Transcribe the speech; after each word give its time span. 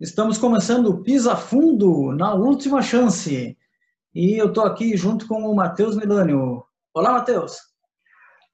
Estamos 0.00 0.38
começando 0.38 0.86
o 0.86 1.02
Pisa 1.02 1.36
Fundo 1.36 2.12
na 2.12 2.32
última 2.32 2.80
chance. 2.80 3.58
E 4.14 4.40
eu 4.40 4.48
estou 4.48 4.64
aqui 4.64 4.96
junto 4.96 5.28
com 5.28 5.42
o 5.42 5.54
Matheus 5.54 5.96
Milânio. 5.96 6.64
Olá, 6.94 7.12
Matheus. 7.12 7.58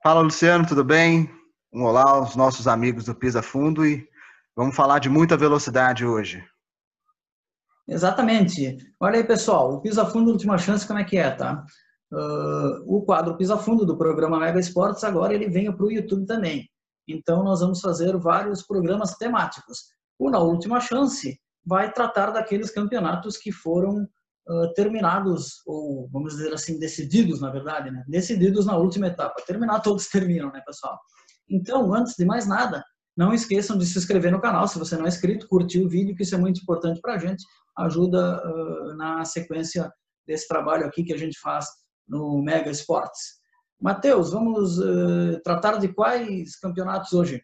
Fala, 0.03 0.21
Luciano, 0.21 0.67
tudo 0.67 0.83
bem? 0.83 1.31
Um 1.73 1.85
olá 1.85 2.03
aos 2.11 2.35
nossos 2.35 2.67
amigos 2.67 3.05
do 3.05 3.15
Pisa 3.15 3.41
Fundo 3.41 3.87
e 3.87 4.05
vamos 4.57 4.75
falar 4.75 4.99
de 4.99 5.09
muita 5.09 5.37
velocidade 5.37 6.05
hoje. 6.05 6.45
Exatamente. 7.87 8.79
Olha 8.99 9.19
aí, 9.19 9.25
pessoal, 9.25 9.75
o 9.75 9.81
Pisa 9.81 10.05
Fundo 10.05 10.33
Última 10.33 10.59
Chance, 10.59 10.85
como 10.85 10.99
é 10.99 11.05
que 11.05 11.19
é, 11.19 11.31
tá? 11.31 11.65
Uh, 12.13 12.83
o 12.87 13.03
quadro 13.03 13.37
Pisa 13.37 13.57
Fundo 13.57 13.85
do 13.85 13.97
programa 13.97 14.39
Mega 14.39 14.61
Esportes, 14.61 15.03
agora 15.03 15.35
ele 15.35 15.49
vem 15.49 15.73
para 15.73 15.85
o 15.85 15.91
YouTube 15.91 16.25
também. 16.25 16.69
Então, 17.09 17.43
nós 17.43 17.61
vamos 17.61 17.81
fazer 17.81 18.17
vários 18.17 18.63
programas 18.63 19.17
temáticos. 19.17 19.85
O 20.19 20.31
Na 20.31 20.39
Última 20.39 20.81
Chance 20.81 21.39
vai 21.65 21.93
tratar 21.93 22.31
daqueles 22.31 22.71
campeonatos 22.71 23.37
que 23.37 23.51
foram 23.51 24.07
uh, 24.49 24.73
terminados, 24.75 25.63
ou 25.67 26.09
vamos 26.11 26.37
dizer 26.37 26.53
assim, 26.53 26.79
decididos, 26.79 27.41
na 27.41 27.51
verdade, 27.51 27.91
né? 27.91 28.05
decididos 28.09 28.67
na 28.67 28.77
última 28.77 29.09
etapa. 29.09 29.43
Terminar, 29.47 29.81
todos 29.81 30.07
terminam, 30.11 30.51
né, 30.53 30.63
pessoal? 30.65 30.99
Então, 31.49 31.93
antes 31.93 32.15
de 32.17 32.25
mais 32.25 32.47
nada, 32.47 32.85
não 33.17 33.33
esqueçam 33.33 33.79
de 33.79 33.87
se 33.87 33.99
inscrever 33.99 34.31
no 34.31 34.41
canal, 34.41 34.69
se 34.69 34.79
você 34.79 34.97
não 34.97 35.07
é 35.07 35.09
inscrito, 35.09 35.49
curtir 35.49 35.85
o 35.85 35.89
vídeo, 35.89 36.15
que 36.15 36.23
isso 36.23 36.35
é 36.35 36.39
muito 36.39 36.61
importante 36.61 37.01
para 37.01 37.15
a 37.15 37.19
gente, 37.19 37.45
ajuda 37.79 38.43
uh, 38.45 38.95
na 38.97 39.25
sequência 39.25 39.91
desse 40.27 40.47
trabalho 40.49 40.87
aqui 40.87 41.05
que 41.05 41.13
a 41.13 41.19
gente 41.19 41.39
faz 41.41 41.67
no 42.09 42.43
Mega 42.43 42.71
Esportes. 42.71 43.37
Matheus, 43.81 44.33
vamos 44.33 44.79
uh, 44.79 45.41
tratar 45.43 45.79
de 45.79 45.89
quais 45.89 46.57
campeonatos 46.57 47.13
hoje? 47.13 47.43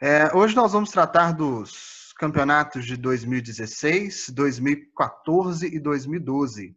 É, 0.00 0.34
hoje 0.36 0.54
nós 0.54 0.72
vamos 0.72 0.90
tratar 0.90 1.32
dos 1.32 2.12
campeonatos 2.18 2.84
de 2.84 2.96
2016, 2.96 4.30
2014 4.30 5.74
e 5.74 5.80
2012. 5.80 6.76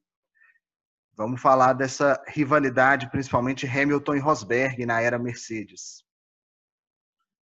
Vamos 1.17 1.41
falar 1.41 1.73
dessa 1.73 2.21
rivalidade, 2.27 3.11
principalmente 3.11 3.67
Hamilton 3.67 4.15
e 4.15 4.19
Rosberg 4.19 4.85
na 4.85 5.01
era 5.01 5.19
Mercedes. 5.19 6.01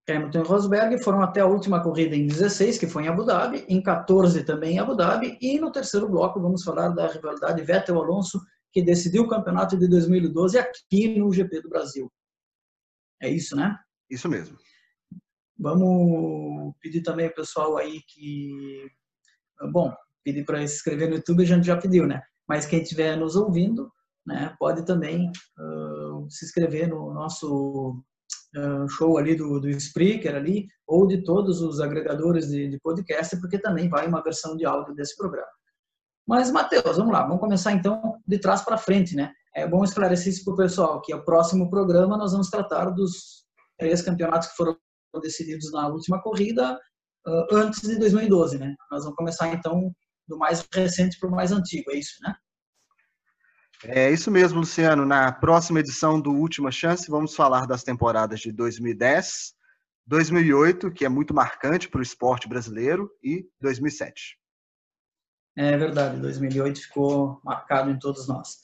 Hamilton 0.08 0.40
e 0.42 0.48
Rosberg 0.48 1.04
foram 1.04 1.24
até 1.24 1.42
a 1.42 1.48
última 1.48 1.82
corrida 1.82 2.16
em 2.16 2.28
16, 2.28 2.78
que 2.78 2.86
foi 2.86 3.06
em 3.06 3.08
Abu 3.08 3.24
Dhabi, 3.24 3.66
em 3.68 3.82
14 3.82 4.44
também 4.44 4.76
em 4.76 4.80
Abu 4.80 4.96
Dhabi, 4.96 5.38
e 5.42 5.60
no 5.60 5.72
terceiro 5.72 6.08
bloco 6.08 6.40
vamos 6.40 6.64
falar 6.64 6.90
da 6.90 7.08
rivalidade 7.08 7.64
Vettel-Alonso, 7.64 8.40
que 8.74 8.82
decidiu 8.82 9.24
o 9.24 9.30
campeonato 9.30 9.78
de 9.78 9.88
2012 9.88 10.58
aqui 10.58 11.16
no 11.18 11.32
GP 11.32 11.62
do 11.62 11.70
Brasil. 11.70 12.12
É 13.22 13.30
isso, 13.30 13.56
né? 13.56 13.78
Isso 14.10 14.28
mesmo. 14.28 14.58
Vamos 15.58 16.74
pedir 16.82 17.04
também 17.04 17.28
ao 17.28 17.34
pessoal 17.34 17.78
aí 17.78 18.02
que. 18.08 18.90
Bom, 19.72 19.94
pedir 20.24 20.44
para 20.44 20.58
se 20.68 20.76
inscrever 20.76 21.08
no 21.08 21.16
YouTube 21.16 21.44
a 21.44 21.46
gente 21.46 21.68
já 21.68 21.78
pediu, 21.78 22.08
né? 22.08 22.22
Mas 22.50 22.66
quem 22.66 22.82
estiver 22.82 23.16
nos 23.16 23.36
ouvindo, 23.36 23.90
né, 24.26 24.54
pode 24.60 24.86
também 24.86 25.30
uh, 25.30 26.30
se 26.30 26.46
inscrever 26.46 26.90
no 26.90 27.14
nosso 27.14 28.04
uh, 28.58 28.90
show 28.90 29.18
ali 29.18 29.36
do, 29.36 29.60
do 29.60 29.70
Spreaker 29.70 30.36
ali, 30.36 30.68
ou 30.88 31.08
de 31.08 31.24
todos 31.24 31.62
os 31.62 31.80
agregadores 31.80 32.48
de, 32.48 32.68
de 32.68 32.80
podcast, 32.80 33.40
porque 33.40 33.60
também 33.60 33.88
vai 33.88 34.08
uma 34.08 34.24
versão 34.24 34.58
de 34.58 34.66
áudio 34.66 34.96
desse 34.96 35.16
programa. 35.16 35.48
Mas, 36.28 36.52
Matheus, 36.52 36.98
vamos 36.98 37.14
lá, 37.14 37.24
vamos 37.24 37.40
começar 37.40 37.74
então 37.74 38.22
de 38.26 38.40
trás 38.40 38.62
para 38.62 38.78
frente, 38.78 39.16
né? 39.16 39.32
É 39.56 39.68
bom 39.68 39.84
esclarecer 39.84 40.30
isso 40.34 40.44
para 40.46 40.54
o 40.54 40.58
pessoal, 40.58 41.02
que 41.02 41.14
o 41.14 41.24
próximo 41.24 41.70
programa 41.70 42.18
nós 42.18 42.32
vamos 42.32 42.50
tratar 42.50 42.90
dos 42.90 43.46
três 43.78 44.02
campeonatos 44.02 44.50
que 44.50 44.56
foram 44.56 44.78
decididos 45.22 45.72
na 45.72 45.88
última 45.90 46.22
corrida 46.22 46.80
uh, 47.28 47.56
antes 47.56 47.82
de 47.82 48.00
2012, 48.00 48.58
né? 48.58 48.74
Nós 48.90 49.04
vamos 49.04 49.18
começar 49.18 49.50
então 49.50 49.92
do 50.28 50.38
mais 50.38 50.66
recente 50.74 51.20
para 51.20 51.30
o 51.30 51.32
mais 51.32 51.52
antigo, 51.52 51.92
é 51.92 51.98
isso, 51.98 52.16
né? 52.22 52.34
É 53.86 54.10
isso 54.10 54.32
mesmo, 54.32 54.60
Luciano. 54.60 55.06
Na 55.06 55.30
próxima 55.32 55.82
edição 55.82 56.20
do 56.20 56.32
Última 56.32 56.72
Chance, 56.72 57.12
vamos 57.12 57.36
falar 57.36 57.68
das 57.68 57.84
temporadas 57.84 58.40
de 58.40 58.50
2010, 58.50 59.54
2008, 60.08 60.90
que 60.92 61.04
é 61.04 61.10
muito 61.10 61.34
marcante 61.34 61.90
para 61.90 62.00
o 62.00 62.04
esporte 62.04 62.48
brasileiro, 62.48 63.12
e 63.22 63.46
2007. 63.60 64.38
É 65.56 65.78
verdade, 65.78 66.20
2008 66.20 66.82
ficou 66.82 67.40
marcado 67.44 67.92
em 67.92 68.00
todos 68.00 68.28
nós. 68.28 68.58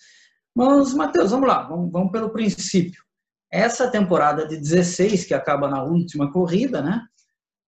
Mas, 0.55 0.93
Matheus, 0.93 1.31
vamos 1.31 1.47
lá, 1.47 1.63
vamos, 1.63 1.91
vamos 1.91 2.11
pelo 2.11 2.31
princípio. 2.31 3.03
Essa 3.51 3.89
temporada 3.89 4.47
de 4.47 4.57
16, 4.57 5.25
que 5.25 5.33
acaba 5.33 5.67
na 5.67 5.83
última 5.83 6.31
corrida, 6.31 6.81
né? 6.81 7.01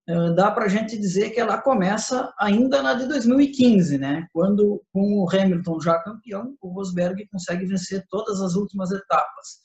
Eh, 0.08 0.34
dá 0.34 0.52
para 0.52 0.66
a 0.66 0.68
gente 0.68 0.98
dizer 0.98 1.30
que 1.30 1.40
ela 1.40 1.62
começa 1.62 2.34
ainda 2.40 2.82
na 2.82 2.94
de 2.96 3.08
2015, 3.08 3.98
né? 3.98 4.28
Quando, 4.34 4.84
com 4.92 5.20
o 5.20 5.30
Hamilton 5.30 5.80
já 5.80 6.00
campeão, 6.00 6.56
o 6.62 6.70
Rosberg 6.70 7.28
consegue 7.28 7.66
vencer 7.66 8.06
todas 8.10 8.42
as 8.42 8.56
últimas 8.56 8.92
etapas. 8.92 9.62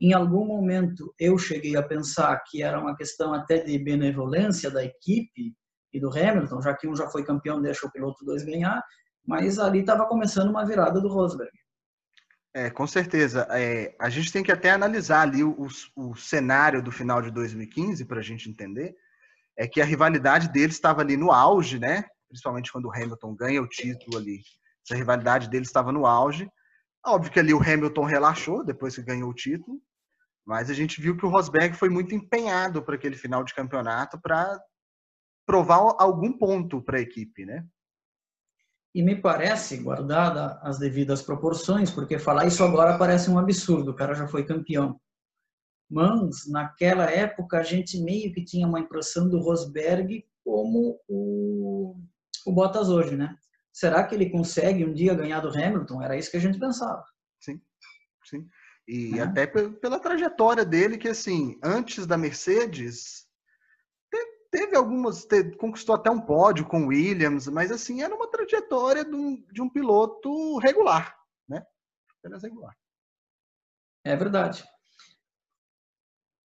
Em 0.00 0.12
algum 0.12 0.44
momento 0.44 1.14
eu 1.18 1.38
cheguei 1.38 1.76
a 1.76 1.82
pensar 1.82 2.36
que 2.44 2.62
era 2.62 2.78
uma 2.80 2.96
questão 2.96 3.32
até 3.32 3.58
de 3.58 3.78
benevolência 3.78 4.70
da 4.70 4.84
equipe 4.84 5.54
e 5.96 6.00
do 6.00 6.10
Hamilton, 6.10 6.60
já 6.60 6.74
que 6.74 6.86
um 6.86 6.94
já 6.94 7.08
foi 7.08 7.24
campeão, 7.24 7.60
deixa 7.60 7.86
o 7.86 7.90
piloto 7.90 8.24
dois 8.24 8.44
ganhar, 8.44 8.82
mas 9.26 9.58
ali 9.58 9.80
estava 9.80 10.06
começando 10.06 10.50
uma 10.50 10.64
virada 10.64 11.00
do 11.00 11.08
Rosberg. 11.08 11.50
É, 12.54 12.70
com 12.70 12.86
certeza. 12.86 13.46
É, 13.50 13.94
a 13.98 14.08
gente 14.08 14.32
tem 14.32 14.42
que 14.42 14.52
até 14.52 14.70
analisar 14.70 15.22
ali 15.22 15.42
o, 15.42 15.66
o 15.94 16.14
cenário 16.14 16.82
do 16.82 16.90
final 16.90 17.20
de 17.20 17.30
2015 17.30 18.04
para 18.04 18.20
a 18.20 18.22
gente 18.22 18.48
entender. 18.48 18.94
É 19.58 19.66
que 19.66 19.80
a 19.80 19.84
rivalidade 19.84 20.48
deles 20.50 20.76
estava 20.76 21.00
ali 21.00 21.16
no 21.16 21.32
auge, 21.32 21.78
né? 21.78 22.04
Principalmente 22.28 22.70
quando 22.70 22.86
o 22.86 22.92
Hamilton 22.92 23.34
ganha 23.34 23.62
o 23.62 23.68
título 23.68 24.18
ali. 24.18 24.40
Essa 24.84 24.96
rivalidade 24.96 25.48
deles 25.48 25.68
estava 25.68 25.92
no 25.92 26.06
auge. 26.06 26.48
Óbvio 27.04 27.30
que 27.30 27.40
ali 27.40 27.54
o 27.54 27.62
Hamilton 27.62 28.04
relaxou 28.04 28.64
depois 28.64 28.94
que 28.94 29.02
ganhou 29.02 29.30
o 29.30 29.34
título, 29.34 29.80
mas 30.44 30.70
a 30.70 30.74
gente 30.74 31.00
viu 31.00 31.16
que 31.16 31.24
o 31.24 31.28
Rosberg 31.28 31.76
foi 31.76 31.88
muito 31.88 32.14
empenhado 32.14 32.82
para 32.82 32.96
aquele 32.96 33.16
final 33.16 33.44
de 33.44 33.54
campeonato 33.54 34.20
para 34.20 34.58
provar 35.46 35.94
algum 35.98 36.36
ponto 36.36 36.82
para 36.82 36.98
a 36.98 37.00
equipe, 37.00 37.46
né? 37.46 37.64
E 38.94 39.02
me 39.02 39.14
parece, 39.14 39.76
guardada 39.76 40.58
as 40.62 40.78
devidas 40.78 41.22
proporções, 41.22 41.90
porque 41.90 42.18
falar 42.18 42.46
isso 42.46 42.64
agora 42.64 42.98
parece 42.98 43.30
um 43.30 43.38
absurdo, 43.38 43.90
o 43.90 43.94
cara 43.94 44.14
já 44.14 44.26
foi 44.26 44.44
campeão. 44.44 45.00
Mas, 45.88 46.48
naquela 46.48 47.04
época, 47.10 47.58
a 47.58 47.62
gente 47.62 48.00
meio 48.00 48.32
que 48.32 48.44
tinha 48.44 48.66
uma 48.66 48.80
impressão 48.80 49.28
do 49.28 49.38
Rosberg 49.38 50.24
como 50.42 50.98
o, 51.06 51.96
o 52.46 52.52
Bottas 52.52 52.88
hoje, 52.88 53.16
né? 53.16 53.36
Será 53.72 54.02
que 54.02 54.14
ele 54.14 54.30
consegue 54.30 54.84
um 54.84 54.94
dia 54.94 55.14
ganhar 55.14 55.40
do 55.40 55.50
Hamilton? 55.50 56.02
Era 56.02 56.16
isso 56.16 56.30
que 56.30 56.38
a 56.38 56.40
gente 56.40 56.58
pensava. 56.58 57.04
Sim, 57.38 57.60
sim. 58.24 58.48
E 58.88 59.18
é. 59.18 59.22
até 59.22 59.46
pela 59.46 60.00
trajetória 60.00 60.64
dele, 60.64 60.96
que 60.96 61.08
assim, 61.08 61.58
antes 61.62 62.06
da 62.06 62.16
Mercedes, 62.16 63.25
teve 64.56 64.74
algumas, 64.74 65.26
teve, 65.26 65.54
conquistou 65.56 65.94
até 65.94 66.10
um 66.10 66.18
pódio 66.18 66.64
com 66.64 66.86
Williams, 66.86 67.46
mas 67.46 67.70
assim, 67.70 68.00
era 68.00 68.14
uma 68.14 68.26
trajetória 68.30 69.04
de 69.04 69.14
um, 69.14 69.36
de 69.52 69.60
um 69.60 69.68
piloto 69.68 70.56
regular, 70.60 71.14
né? 71.46 71.62
Apenas 72.18 72.42
regular. 72.42 72.74
É 74.02 74.16
verdade. 74.16 74.64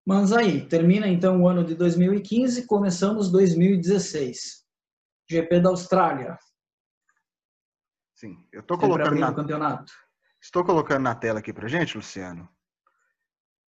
Mas 0.05 0.33
aí, 0.33 0.67
termina 0.67 1.07
então 1.07 1.41
o 1.41 1.47
ano 1.47 1.63
de 1.63 1.73
2015, 1.73 2.67
começamos 2.67 3.31
2016. 3.31 4.65
GP 5.29 5.61
da 5.61 5.69
Austrália. 5.69 6.37
Sim, 8.13 8.45
eu 8.51 8.59
estou 8.59 8.77
colocando 8.77 9.15
na 9.15 9.33
campeonato. 9.33 9.93
Estou 10.41 10.65
colocando 10.65 11.03
na 11.03 11.15
tela 11.15 11.39
aqui 11.39 11.53
pra 11.53 11.69
gente, 11.69 11.95
Luciano 11.95 12.49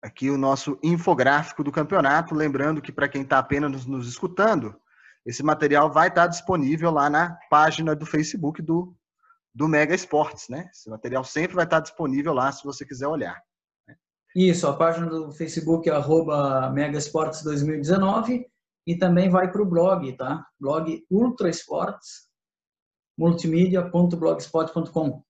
aqui 0.07 0.31
o 0.31 0.39
nosso 0.39 0.79
infográfico 0.83 1.65
do 1.65 1.73
campeonato. 1.73 2.35
Lembrando 2.35 2.81
que 2.81 2.93
para 2.93 3.09
quem 3.09 3.23
está 3.23 3.39
apenas 3.39 3.87
nos 3.87 4.09
escutando, 4.09 4.75
esse 5.25 5.43
material 5.43 5.93
vai 5.93 6.09
estar 6.09 6.23
tá 6.23 6.29
disponível 6.29 6.93
lá 6.93 7.11
na 7.11 7.37
página 7.51 7.95
do 7.95 8.07
Facebook 8.07 8.63
do, 8.63 8.97
do 9.53 9.67
Mega 9.67 9.95
Esportes, 9.95 10.49
né? 10.49 10.71
Esse 10.73 10.89
material 10.89 11.25
sempre 11.25 11.57
vai 11.57 11.65
estar 11.65 11.79
tá 11.79 11.83
disponível 11.83 12.33
lá 12.33 12.53
se 12.53 12.65
você 12.65 12.87
quiser 12.87 13.09
olhar. 13.09 13.43
Né? 13.89 13.97
Isso, 14.35 14.69
a 14.69 14.77
página 14.77 15.07
do 15.07 15.33
Facebook 15.33 15.91
é 15.91 15.93
arroba 15.93 16.71
Mega 16.71 16.97
Esportes 16.97 17.43
2019 17.43 18.47
e 18.87 18.97
também 18.97 19.29
vai 19.29 19.51
para 19.51 19.63
o 19.63 19.67
blog, 19.67 20.17
tá? 20.17 20.47
Blog 20.61 21.05
Ultra 21.11 21.51
Esportes, 21.51 22.29
multimídia.blogspot.com. 23.19 25.25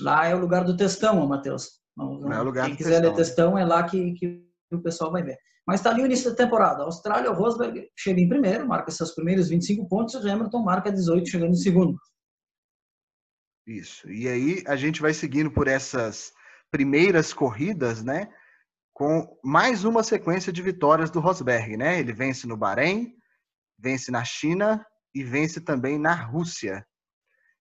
Lá 0.00 0.26
é 0.26 0.34
o 0.34 0.38
lugar 0.38 0.64
do 0.64 0.76
textão, 0.76 1.26
Matheus. 1.26 1.81
Não, 1.96 2.20
não 2.20 2.32
é 2.32 2.40
lugar 2.40 2.66
Quem 2.66 2.76
quiser 2.76 3.00
ler 3.00 3.14
textão 3.14 3.56
é 3.58 3.64
lá 3.64 3.82
que, 3.84 4.12
que 4.14 4.46
o 4.70 4.80
pessoal 4.80 5.12
vai 5.12 5.22
ver. 5.22 5.38
Mas 5.66 5.80
está 5.80 5.90
ali 5.90 6.02
o 6.02 6.06
início 6.06 6.30
da 6.30 6.36
temporada. 6.36 6.82
A 6.82 6.86
Austrália, 6.86 7.30
o 7.30 7.34
Rosberg 7.34 7.88
chega 7.96 8.20
em 8.20 8.28
primeiro, 8.28 8.66
marca 8.66 8.90
seus 8.90 9.12
primeiros 9.12 9.48
25 9.48 9.88
pontos, 9.88 10.14
e 10.14 10.26
o 10.26 10.32
Hamilton 10.32 10.62
marca 10.62 10.90
18, 10.90 11.28
chegando 11.28 11.52
em 11.52 11.56
segundo. 11.56 11.96
Isso. 13.66 14.10
E 14.10 14.28
aí 14.28 14.64
a 14.66 14.74
gente 14.74 15.00
vai 15.00 15.14
seguindo 15.14 15.50
por 15.50 15.68
essas 15.68 16.32
primeiras 16.70 17.32
corridas, 17.32 18.02
né? 18.02 18.28
Com 18.92 19.38
mais 19.44 19.84
uma 19.84 20.02
sequência 20.02 20.52
de 20.52 20.62
vitórias 20.62 21.10
do 21.10 21.20
Rosberg, 21.20 21.76
né? 21.76 22.00
Ele 22.00 22.12
vence 22.12 22.46
no 22.46 22.56
Bahrein, 22.56 23.14
vence 23.78 24.10
na 24.10 24.24
China 24.24 24.84
e 25.14 25.22
vence 25.22 25.60
também 25.60 25.98
na 25.98 26.14
Rússia. 26.14 26.84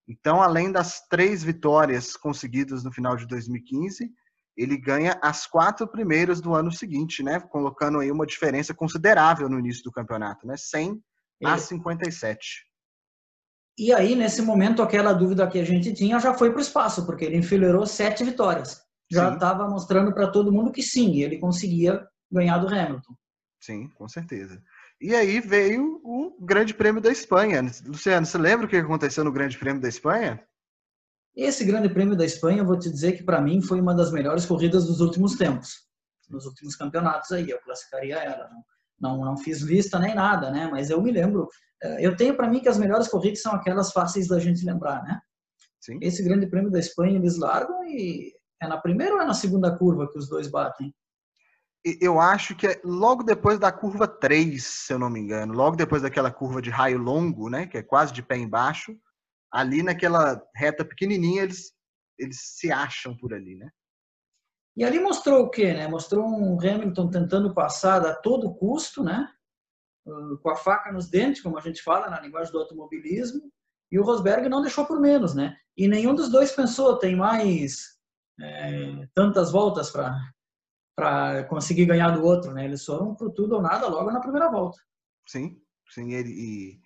Então, 0.08 0.42
além 0.42 0.72
das 0.72 1.08
três 1.08 1.44
vitórias 1.44 2.18
conseguidas 2.18 2.84
no 2.84 2.92
final 2.92 3.16
de 3.16 3.28
2015, 3.28 4.12
ele 4.62 4.78
ganha 4.78 5.18
as 5.22 5.48
quatro 5.48 5.88
primeiras 5.88 6.40
do 6.42 6.54
ano 6.54 6.72
seguinte, 6.72 7.24
né? 7.24 7.40
Colocando 7.40 8.00
aí 8.00 8.12
uma 8.12 8.26
diferença 8.26 8.74
considerável 8.74 9.50
no 9.50 9.60
início 9.60 9.84
do 9.84 9.92
campeonato, 9.92 10.46
né? 10.46 10.56
100 10.58 11.02
a 11.44 11.58
57. 11.58 12.66
E 13.78 13.94
aí, 13.94 14.16
nesse 14.16 14.42
momento, 14.42 14.84
aquela 14.84 15.14
dúvida 15.14 15.48
que 15.48 15.58
a 15.58 15.64
gente 15.64 15.94
tinha 15.94 16.20
já 16.20 16.34
foi 16.34 16.52
para 16.52 16.60
o 16.60 16.62
espaço, 16.62 17.06
porque 17.06 17.26
ele 17.26 17.38
enfileirou 17.38 17.86
sete 17.86 18.24
vitórias. 18.24 18.82
Já 19.12 19.34
estava 19.34 19.68
mostrando 19.68 20.14
para 20.14 20.32
todo 20.32 20.52
mundo 20.52 20.72
que 20.72 20.84
sim, 20.84 21.22
ele 21.22 21.40
conseguia 21.40 22.06
ganhar 22.32 22.60
do 22.60 22.68
Hamilton. 22.68 23.14
Sim, 23.60 23.90
com 23.90 24.08
certeza. 24.08 24.62
E 25.02 25.16
aí 25.16 25.40
veio 25.40 26.00
o 26.04 26.38
Grande 26.46 26.74
Prêmio 26.74 27.02
da 27.02 27.12
Espanha. 27.12 27.62
Luciano, 27.86 28.26
você 28.26 28.38
lembra 28.38 28.66
o 28.66 28.70
que 28.70 28.78
aconteceu 28.78 29.24
no 29.24 29.32
Grande 29.32 29.58
Prêmio 29.58 29.82
da 29.82 29.90
Espanha? 29.90 30.42
Esse 31.36 31.64
Grande 31.64 31.90
Prêmio 31.90 32.16
da 32.16 32.26
Espanha, 32.26 32.60
eu 32.60 32.66
vou 32.66 32.78
te 32.78 32.90
dizer 32.90 33.14
que 33.14 33.24
para 33.24 33.42
mim 33.42 33.62
foi 33.62 33.80
uma 33.80 33.96
das 33.96 34.12
melhores 34.12 34.46
corridas 34.46 34.86
dos 34.86 35.00
últimos 35.00 35.36
tempos, 35.36 35.88
nos 36.30 36.46
últimos 36.46 36.76
campeonatos 36.76 37.32
aí. 37.32 37.50
Eu 37.50 37.60
classificaria 37.62 38.18
ela. 38.18 38.50
Não, 39.00 39.18
não, 39.18 39.26
não 39.26 39.38
fiz 39.38 39.62
lista 39.62 39.98
nem 39.98 40.14
nada, 40.14 40.52
né? 40.52 40.68
Mas 40.70 40.90
eu 40.90 41.02
me 41.02 41.12
lembro. 41.12 41.48
Eh, 41.82 42.06
eu 42.06 42.16
tenho 42.16 42.36
para 42.36 42.50
mim 42.50 42.60
que 42.60 42.70
as 42.70 42.78
melhores 42.78 43.08
corridas 43.08 43.42
são 43.42 43.54
aquelas 43.54 43.92
fáceis 43.92 44.28
da 44.28 44.40
gente 44.40 44.66
lembrar, 44.66 45.04
né? 45.04 45.20
Sim. 45.80 45.98
Esse 46.02 46.22
Grande 46.22 46.48
Prêmio 46.48 46.70
da 46.70 46.80
Espanha 46.80 47.18
eles 47.18 47.38
largam 47.38 47.84
e 47.86 48.34
é 48.62 48.68
na 48.68 48.78
primeira 48.78 49.16
ou 49.16 49.22
é 49.22 49.26
na 49.26 49.34
segunda 49.34 49.76
curva 49.76 50.10
que 50.10 50.20
os 50.20 50.30
dois 50.30 50.48
batem? 50.48 50.94
Eu 52.00 52.20
acho 52.20 52.56
que 52.56 52.68
é 52.68 52.80
logo 52.84 53.24
depois 53.24 53.58
da 53.58 53.72
curva 53.72 54.08
3, 54.08 54.64
se 54.64 54.94
eu 54.94 55.00
não 55.00 55.10
me 55.10 55.20
engano, 55.20 55.52
logo 55.52 55.76
depois 55.76 56.04
daquela 56.04 56.30
curva 56.30 56.62
de 56.62 56.70
raio 56.70 57.00
longo, 57.00 57.50
né, 57.50 57.66
que 57.66 57.76
é 57.76 57.82
quase 57.82 58.14
de 58.14 58.22
pé 58.22 58.38
embaixo, 58.38 58.96
ali 59.52 59.84
naquela 59.84 60.42
reta 60.56 60.86
pequenininha 60.86 61.44
eles 61.44 61.74
eles 62.18 62.40
se 62.40 62.72
acham 62.72 63.18
por 63.18 63.34
ali, 63.34 63.56
né? 63.56 63.70
E 64.78 64.84
ali 64.84 65.00
mostrou 65.00 65.44
o 65.44 65.50
quê, 65.50 65.74
né? 65.74 65.88
Mostrou 65.88 66.26
um 66.26 66.58
Hamilton 66.60 67.10
tentando 67.10 67.54
passar 67.54 68.06
a 68.06 68.16
todo 68.16 68.54
custo, 68.54 69.04
né? 69.04 69.28
Uh, 70.06 70.38
com 70.38 70.50
a 70.50 70.56
faca 70.56 70.92
nos 70.92 71.10
dentes, 71.10 71.42
como 71.42 71.58
a 71.58 71.62
gente 71.62 71.82
fala 71.82 72.10
na 72.10 72.22
linguagem 72.22 72.52
do 72.52 72.60
automobilismo, 72.60 73.52
e 73.92 74.00
o 74.00 74.04
Rosberg 74.04 74.48
não 74.48 74.62
deixou 74.62 74.86
por 74.86 75.00
menos, 75.00 75.36
né? 75.36 75.58
E 75.76 75.88
nenhum 75.88 76.16
dos 76.16 76.30
dois 76.30 76.52
pensou, 76.52 76.98
tem 76.98 77.16
mais 77.16 77.98
é, 78.40 79.08
tantas 79.14 79.52
voltas 79.52 79.92
para 79.92 81.44
conseguir 81.46 81.86
ganhar 81.86 82.12
do 82.12 82.24
outro, 82.24 82.54
né? 82.54 82.66
Eles 82.66 82.86
foram 82.86 83.14
pro 83.16 83.32
tudo 83.32 83.56
ou 83.56 83.62
nada 83.62 83.88
logo 83.88 84.12
na 84.12 84.22
primeira 84.22 84.50
volta. 84.50 84.80
Sim, 85.28 85.62
sim, 85.90 86.14
ele, 86.14 86.30
e 86.30 86.82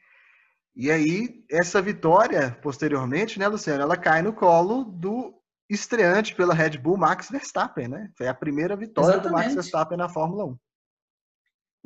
e 0.75 0.91
aí, 0.91 1.45
essa 1.49 1.81
vitória, 1.81 2.51
posteriormente, 2.61 3.39
né, 3.39 3.47
Luciano, 3.47 3.81
ela 3.81 3.95
cai 3.95 4.21
no 4.21 4.33
colo 4.33 4.83
do 4.83 5.33
estreante 5.69 6.35
pela 6.35 6.53
Red 6.53 6.77
Bull, 6.77 6.97
Max 6.97 7.29
Verstappen, 7.29 7.87
né? 7.87 8.11
Foi 8.17 8.27
a 8.27 8.33
primeira 8.33 8.75
vitória 8.75 9.15
Exatamente. 9.15 9.31
do 9.31 9.43
Max 9.43 9.53
Verstappen 9.53 9.97
na 9.97 10.09
Fórmula 10.09 10.45
1. 10.45 10.57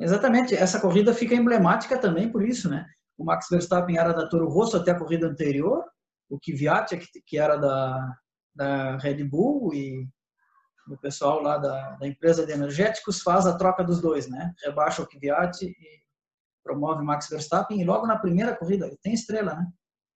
Exatamente. 0.00 0.54
Essa 0.54 0.80
corrida 0.80 1.14
fica 1.14 1.34
emblemática 1.34 1.98
também 1.98 2.30
por 2.30 2.42
isso, 2.42 2.68
né? 2.68 2.86
O 3.16 3.24
Max 3.24 3.46
Verstappen 3.50 3.96
era 3.96 4.12
da 4.12 4.28
Toro 4.28 4.48
Rosso 4.48 4.76
até 4.76 4.90
a 4.90 4.98
corrida 4.98 5.28
anterior, 5.28 5.84
o 6.28 6.38
Kvyat, 6.38 6.98
que 7.26 7.38
era 7.38 7.56
da, 7.56 8.16
da 8.54 8.96
Red 8.96 9.22
Bull, 9.24 9.72
e 9.74 10.08
o 10.88 10.96
pessoal 10.98 11.40
lá 11.40 11.58
da, 11.58 11.92
da 11.92 12.08
empresa 12.08 12.44
de 12.44 12.52
energéticos 12.52 13.22
faz 13.22 13.46
a 13.46 13.56
troca 13.56 13.84
dos 13.84 14.00
dois, 14.00 14.28
né? 14.28 14.52
Rebaixa 14.64 15.02
o 15.02 15.06
Kvyat 15.06 15.64
e 15.64 15.74
promove 16.62 17.02
Max 17.02 17.28
Verstappen, 17.28 17.80
e 17.80 17.84
logo 17.84 18.06
na 18.06 18.18
primeira 18.18 18.56
corrida, 18.56 18.90
tem 19.02 19.12
estrela, 19.12 19.54
né? 19.54 19.66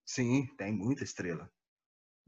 Sim, 0.06 0.46
tem 0.56 0.73
muita 0.73 1.05
estrela. 1.05 1.49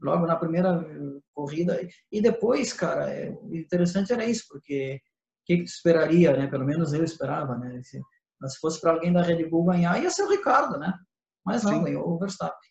Logo 0.01 0.25
na 0.25 0.35
primeira 0.35 0.85
corrida. 1.33 1.79
E 2.11 2.21
depois, 2.21 2.73
cara, 2.73 3.11
é, 3.11 3.29
interessante 3.51 4.13
era 4.13 4.25
isso, 4.25 4.45
porque 4.49 4.95
o 4.95 5.45
que, 5.45 5.57
que 5.57 5.63
tu 5.63 5.67
esperaria, 5.67 6.35
né? 6.35 6.47
Pelo 6.47 6.65
menos 6.65 6.93
eu 6.93 7.03
esperava, 7.03 7.57
né? 7.57 7.81
Se, 7.83 7.99
se 7.99 8.59
fosse 8.59 8.79
para 8.79 8.91
alguém 8.91 9.13
da 9.13 9.21
Red 9.21 9.47
Bull 9.47 9.65
ganhar, 9.65 10.01
ia 10.01 10.09
ser 10.09 10.23
o 10.23 10.29
Ricardo, 10.29 10.77
né? 10.77 10.93
Mas 11.45 11.63
não, 11.63 11.77
Sim. 11.77 11.83
ganhou 11.83 12.07
o 12.07 12.19
Verstappen. 12.19 12.69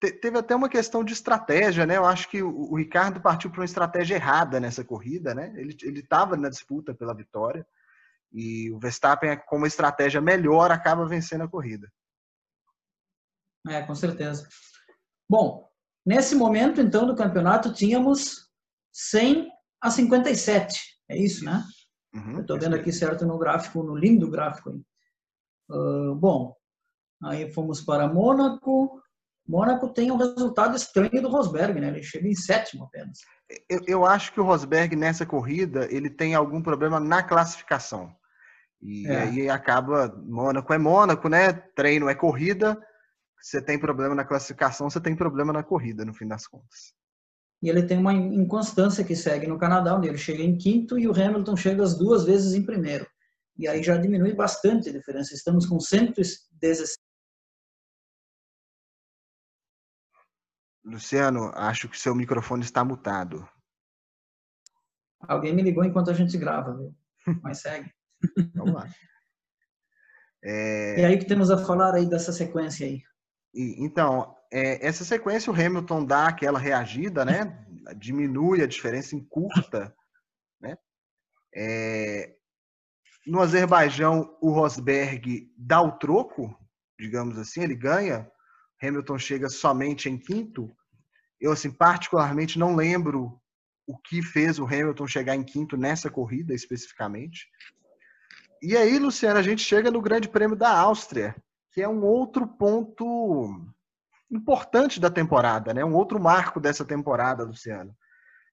teve 0.00 0.38
até 0.38 0.54
uma 0.54 0.68
questão 0.68 1.04
de 1.04 1.12
estratégia, 1.12 1.86
né? 1.86 1.96
Eu 1.96 2.04
acho 2.04 2.28
que 2.28 2.42
o, 2.42 2.72
o 2.72 2.76
Ricardo 2.76 3.20
partiu 3.20 3.50
para 3.50 3.60
uma 3.60 3.66
estratégia 3.66 4.16
errada 4.16 4.60
nessa 4.60 4.84
corrida, 4.84 5.34
né? 5.34 5.52
Ele 5.56 6.00
estava 6.00 6.36
na 6.36 6.48
disputa 6.48 6.94
pela 6.94 7.14
vitória 7.14 7.66
e 8.32 8.70
o 8.72 8.78
Verstappen, 8.78 9.38
com 9.46 9.56
uma 9.56 9.66
estratégia 9.66 10.20
melhor, 10.20 10.70
acaba 10.70 11.06
vencendo 11.06 11.42
a 11.42 11.48
corrida. 11.48 11.90
É, 13.68 13.82
com 13.82 13.94
certeza. 13.94 14.48
Bom, 15.28 15.68
nesse 16.04 16.34
momento, 16.34 16.80
então, 16.80 17.06
do 17.06 17.16
campeonato, 17.16 17.72
tínhamos 17.72 18.48
100 18.92 19.48
a 19.80 19.90
57. 19.90 20.80
É 21.08 21.16
isso, 21.16 21.44
né? 21.44 21.64
Uhum, 22.14 22.40
estou 22.40 22.58
vendo 22.58 22.76
aqui 22.76 22.92
certo 22.92 23.26
no 23.26 23.38
gráfico, 23.38 23.82
no 23.82 23.94
lindo 23.94 24.30
gráfico. 24.30 24.70
Uh, 25.68 26.14
bom, 26.14 26.56
aí 27.24 27.52
fomos 27.52 27.80
para 27.80 28.08
Mônaco. 28.08 29.02
Mônaco 29.48 29.88
tem 29.88 30.10
um 30.10 30.16
resultado 30.16 30.76
estranho 30.76 31.22
do 31.22 31.28
Rosberg, 31.28 31.80
né? 31.80 31.88
Ele 31.88 32.02
chega 32.02 32.26
em 32.26 32.34
sétimo 32.34 32.84
apenas. 32.84 33.20
Eu, 33.68 33.80
eu 33.86 34.06
acho 34.06 34.32
que 34.32 34.40
o 34.40 34.44
Rosberg 34.44 34.96
nessa 34.96 35.24
corrida 35.24 35.86
ele 35.90 36.10
tem 36.10 36.34
algum 36.34 36.60
problema 36.60 36.98
na 36.98 37.22
classificação. 37.22 38.14
E 38.82 39.06
é. 39.06 39.22
aí 39.22 39.48
acaba, 39.48 40.14
Mônaco 40.24 40.72
é 40.72 40.78
Mônaco, 40.78 41.28
né? 41.28 41.52
Treino 41.52 42.08
é 42.08 42.14
corrida. 42.14 42.76
Você 43.40 43.62
tem 43.62 43.78
problema 43.78 44.14
na 44.14 44.24
classificação, 44.24 44.90
você 44.90 45.00
tem 45.00 45.14
problema 45.14 45.52
na 45.52 45.62
corrida, 45.62 46.04
no 46.04 46.12
fim 46.12 46.26
das 46.26 46.46
contas. 46.46 46.92
E 47.62 47.68
ele 47.68 47.84
tem 47.84 47.98
uma 47.98 48.12
inconstância 48.12 49.04
que 49.04 49.14
segue 49.14 49.46
no 49.46 49.58
Canadá, 49.58 49.94
onde 49.94 50.08
ele 50.08 50.18
chega 50.18 50.42
em 50.42 50.58
quinto 50.58 50.98
e 50.98 51.06
o 51.08 51.12
Hamilton 51.12 51.56
chega 51.56 51.82
as 51.82 51.96
duas 51.96 52.24
vezes 52.24 52.54
em 52.54 52.62
primeiro. 52.62 53.06
E 53.56 53.66
aí 53.66 53.82
já 53.82 53.96
diminui 53.96 54.34
bastante 54.34 54.88
a 54.88 54.92
diferença. 54.92 55.34
Estamos 55.34 55.66
com 55.66 55.80
116. 55.80 56.96
Luciano, 60.86 61.50
acho 61.54 61.88
que 61.88 61.98
seu 61.98 62.14
microfone 62.14 62.62
está 62.62 62.84
mutado. 62.84 63.46
Alguém 65.20 65.52
me 65.52 65.62
ligou 65.62 65.84
enquanto 65.84 66.10
a 66.10 66.14
gente 66.14 66.38
grava, 66.38 66.76
viu? 66.76 66.94
Mas 67.42 67.58
segue. 67.58 67.92
Vamos 68.54 68.74
lá. 68.74 68.88
É... 70.44 71.00
E 71.00 71.04
aí 71.04 71.18
que 71.18 71.24
temos 71.24 71.50
a 71.50 71.58
falar 71.58 71.94
aí 71.94 72.08
dessa 72.08 72.32
sequência 72.32 72.86
aí? 72.86 73.02
Então, 73.52 74.36
é, 74.52 74.86
essa 74.86 75.04
sequência 75.04 75.52
o 75.52 75.54
Hamilton 75.54 76.04
dá 76.04 76.28
aquela 76.28 76.58
reagida, 76.58 77.24
né? 77.24 77.66
Diminui 77.96 78.62
a 78.62 78.66
diferença, 78.66 79.16
encurta, 79.16 79.92
né? 80.60 80.76
É, 81.52 82.36
no 83.26 83.40
Azerbaijão, 83.40 84.36
o 84.40 84.52
Rosberg 84.52 85.52
dá 85.58 85.80
o 85.80 85.98
troco, 85.98 86.56
digamos 87.00 87.38
assim, 87.38 87.62
ele 87.62 87.74
ganha. 87.74 88.30
Hamilton 88.82 89.18
chega 89.18 89.48
somente 89.48 90.08
em 90.08 90.18
quinto. 90.18 90.74
Eu, 91.40 91.52
assim, 91.52 91.70
particularmente 91.70 92.58
não 92.58 92.74
lembro 92.74 93.40
o 93.86 93.96
que 93.96 94.22
fez 94.22 94.58
o 94.58 94.66
Hamilton 94.66 95.06
chegar 95.06 95.34
em 95.34 95.44
quinto 95.44 95.76
nessa 95.76 96.10
corrida 96.10 96.54
especificamente. 96.54 97.46
E 98.62 98.76
aí, 98.76 98.98
Luciano, 98.98 99.38
a 99.38 99.42
gente 99.42 99.62
chega 99.62 99.90
no 99.90 100.00
Grande 100.00 100.28
Prêmio 100.28 100.56
da 100.56 100.76
Áustria, 100.76 101.36
que 101.72 101.82
é 101.82 101.88
um 101.88 102.02
outro 102.04 102.46
ponto 102.46 103.64
importante 104.30 104.98
da 104.98 105.10
temporada, 105.10 105.72
né? 105.72 105.84
Um 105.84 105.94
outro 105.94 106.18
marco 106.18 106.58
dessa 106.58 106.84
temporada, 106.84 107.44
Luciano. 107.44 107.94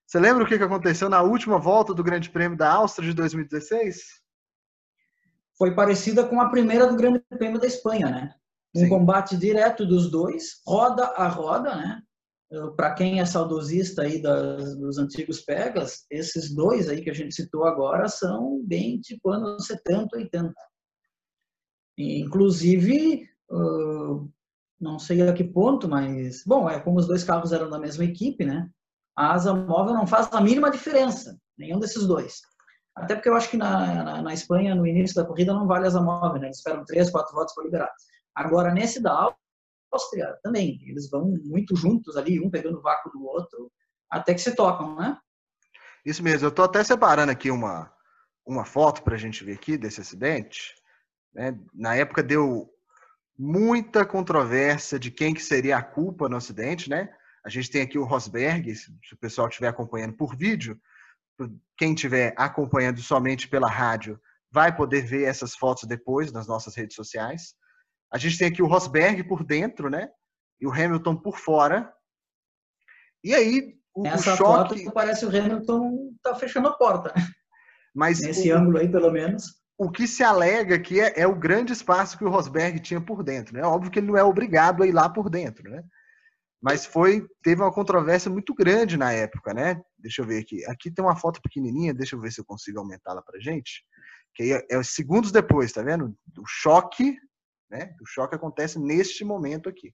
Você 0.06 0.20
lembra 0.20 0.44
o 0.44 0.48
que 0.48 0.56
aconteceu 0.56 1.10
na 1.10 1.22
última 1.22 1.58
volta 1.58 1.94
do 1.94 2.04
Grande 2.04 2.30
Prêmio 2.30 2.58
da 2.58 2.72
Áustria 2.72 3.10
de 3.10 3.16
2016? 3.16 4.22
Foi 5.58 5.74
parecida 5.74 6.28
com 6.28 6.40
a 6.42 6.50
primeira 6.50 6.88
do 6.88 6.96
Grande 6.96 7.24
Prêmio 7.30 7.60
da 7.60 7.66
Espanha, 7.68 8.10
né? 8.10 8.36
Um 8.76 8.82
Sim. 8.82 8.90
combate 8.90 9.38
direto 9.38 9.86
dos 9.86 10.10
dois, 10.10 10.62
roda 10.66 11.06
a 11.06 11.28
roda, 11.28 11.76
né? 11.76 12.02
para 12.76 12.94
quem 12.94 13.20
é 13.20 13.26
saudosista 13.26 14.04
aí 14.04 14.22
das, 14.22 14.78
dos 14.78 14.98
antigos 14.98 15.42
pegas, 15.42 16.06
esses 16.10 16.54
dois 16.54 16.88
aí 16.88 17.02
que 17.02 17.10
a 17.10 17.14
gente 17.14 17.34
citou 17.34 17.66
agora 17.66 18.08
são 18.08 18.62
bem 18.64 19.00
tipo 19.00 19.30
anos 19.30 19.66
70, 19.66 20.16
80. 20.16 20.54
E, 21.98 22.20
inclusive, 22.20 23.28
uh, 23.52 24.30
não 24.80 25.00
sei 25.00 25.28
a 25.28 25.34
que 25.34 25.44
ponto, 25.44 25.88
mas, 25.88 26.44
bom, 26.46 26.70
é 26.70 26.80
como 26.80 27.00
os 27.00 27.08
dois 27.08 27.24
carros 27.24 27.52
eram 27.52 27.70
da 27.70 27.80
mesma 27.80 28.04
equipe, 28.04 28.46
né? 28.46 28.70
A 29.16 29.34
asa 29.34 29.54
móvel 29.54 29.94
não 29.94 30.08
faz 30.08 30.28
a 30.32 30.42
mínima 30.42 30.72
diferença, 30.72 31.38
nenhum 31.58 31.80
desses 31.80 32.06
dois. 32.06 32.42
Até 32.96 33.16
porque 33.16 33.30
eu 33.30 33.36
acho 33.36 33.50
que 33.50 33.58
na, 33.58 34.04
na, 34.04 34.22
na 34.22 34.34
Espanha, 34.34 34.76
no 34.76 34.86
início 34.86 35.16
da 35.16 35.26
corrida, 35.26 35.54
não 35.54 35.68
vale 35.68 35.88
asa 35.88 36.02
móvel, 36.02 36.40
né? 36.40 36.48
Eles 36.48 36.58
esperam 36.58 36.86
três, 36.86 37.10
quatro 37.10 37.34
voltas 37.34 37.54
para 37.56 37.64
liberar. 37.64 37.92
Agora, 38.36 38.74
nesse 38.74 39.02
da 39.02 39.34
Áustria 39.94 40.38
também. 40.44 40.80
Eles 40.88 41.10
vão 41.10 41.38
muito 41.44 41.76
juntos 41.76 42.18
ali, 42.18 42.40
um 42.40 42.50
pegando 42.50 42.80
o 42.80 42.82
vácuo 42.82 43.12
do 43.12 43.24
outro, 43.24 43.72
até 44.10 44.34
que 44.34 44.42
se 44.42 44.56
tocam, 44.56 44.96
né? 44.96 45.18
Isso 46.06 46.24
mesmo. 46.24 46.46
Eu 46.46 46.50
estou 46.50 46.66
até 46.66 46.84
separando 46.84 47.32
aqui 47.32 47.50
uma, 47.52 47.92
uma 48.46 48.66
foto 48.66 49.04
para 49.04 49.16
a 49.16 49.18
gente 49.18 49.44
ver 49.44 49.54
aqui 49.54 49.78
desse 49.78 50.02
acidente. 50.02 50.76
Né? 51.34 51.58
Na 51.74 51.96
época 51.96 52.22
deu 52.22 52.70
muita 53.38 54.06
controvérsia 54.06 55.00
de 55.00 55.10
quem 55.10 55.34
que 55.34 55.42
seria 55.42 55.78
a 55.78 55.84
culpa 55.84 56.28
no 56.28 56.38
acidente, 56.38 56.90
né? 56.90 57.10
A 57.44 57.50
gente 57.50 57.70
tem 57.70 57.82
aqui 57.82 57.98
o 57.98 58.06
Rosberg, 58.06 58.74
se 58.74 58.92
o 59.12 59.18
pessoal 59.18 59.48
estiver 59.48 59.68
acompanhando 59.68 60.14
por 60.14 60.36
vídeo, 60.36 60.80
quem 61.78 61.94
estiver 61.94 62.34
acompanhando 62.38 63.02
somente 63.02 63.48
pela 63.48 63.68
rádio 63.68 64.20
vai 64.52 64.74
poder 64.74 65.02
ver 65.02 65.24
essas 65.24 65.56
fotos 65.56 65.86
depois 65.86 66.32
nas 66.32 66.48
nossas 66.48 66.76
redes 66.76 66.96
sociais. 66.96 67.56
A 68.14 68.18
gente 68.20 68.38
tem 68.38 68.48
aqui 68.48 68.62
o 68.62 68.68
Rosberg 68.68 69.24
por 69.24 69.44
dentro, 69.44 69.90
né? 69.90 70.08
E 70.62 70.68
o 70.68 70.72
Hamilton 70.72 71.16
por 71.16 71.40
fora. 71.40 71.92
E 73.24 73.34
aí, 73.34 73.76
o, 73.96 74.06
Essa 74.06 74.34
o 74.34 74.38
choque... 74.38 74.84
foto 74.84 74.94
parece 74.94 75.26
o 75.26 75.30
Hamilton 75.30 76.12
tá 76.22 76.36
fechando 76.36 76.68
a 76.68 76.74
porta? 76.74 77.14
Mas 77.94 78.20
Nesse 78.22 78.52
o... 78.52 78.58
ângulo 78.58 78.78
aí, 78.78 78.90
pelo 78.90 79.12
menos. 79.12 79.62
O 79.78 79.90
que 79.90 80.08
se 80.08 80.24
alega 80.24 80.76
aqui 80.76 81.00
é, 81.00 81.22
é, 81.22 81.28
o 81.28 81.36
grande 81.36 81.74
espaço 81.74 82.18
que 82.18 82.24
o 82.24 82.30
Rosberg 82.30 82.80
tinha 82.80 83.02
por 83.02 83.24
dentro, 83.24 83.56
né? 83.56 83.64
Óbvio 83.64 83.92
que 83.92 84.00
ele 84.00 84.08
não 84.08 84.18
é 84.18 84.24
obrigado 84.24 84.84
a 84.84 84.88
ir 84.88 84.92
lá 84.92 85.10
por 85.10 85.30
dentro, 85.30 85.70
né? 85.70 85.84
Mas 86.62 86.86
foi, 86.86 87.28
teve 87.44 87.62
uma 87.62 87.74
controvérsia 87.74 88.32
muito 88.32 88.54
grande 88.54 88.96
na 88.96 89.12
época, 89.12 89.54
né? 89.54 89.82
Deixa 89.98 90.22
eu 90.22 90.26
ver 90.26 90.42
aqui. 90.42 90.64
Aqui 90.66 90.92
tem 90.92 91.04
uma 91.04 91.16
foto 91.16 91.42
pequenininha, 91.42 91.94
deixa 91.94 92.16
eu 92.16 92.22
ver 92.22 92.32
se 92.32 92.40
eu 92.40 92.46
consigo 92.46 92.80
aumentá-la 92.80 93.22
pra 93.22 93.40
gente. 93.40 93.84
Que 94.36 94.44
aí 94.44 94.52
é, 94.54 94.66
é 94.70 94.84
segundos 94.84 95.32
depois, 95.32 95.74
tá 95.74 95.82
vendo? 95.82 96.16
O 96.38 96.46
choque, 96.46 97.18
né? 97.74 97.96
O 98.00 98.06
choque 98.06 98.36
acontece 98.36 98.80
neste 98.80 99.26
momento 99.26 99.68
aqui. 99.68 99.94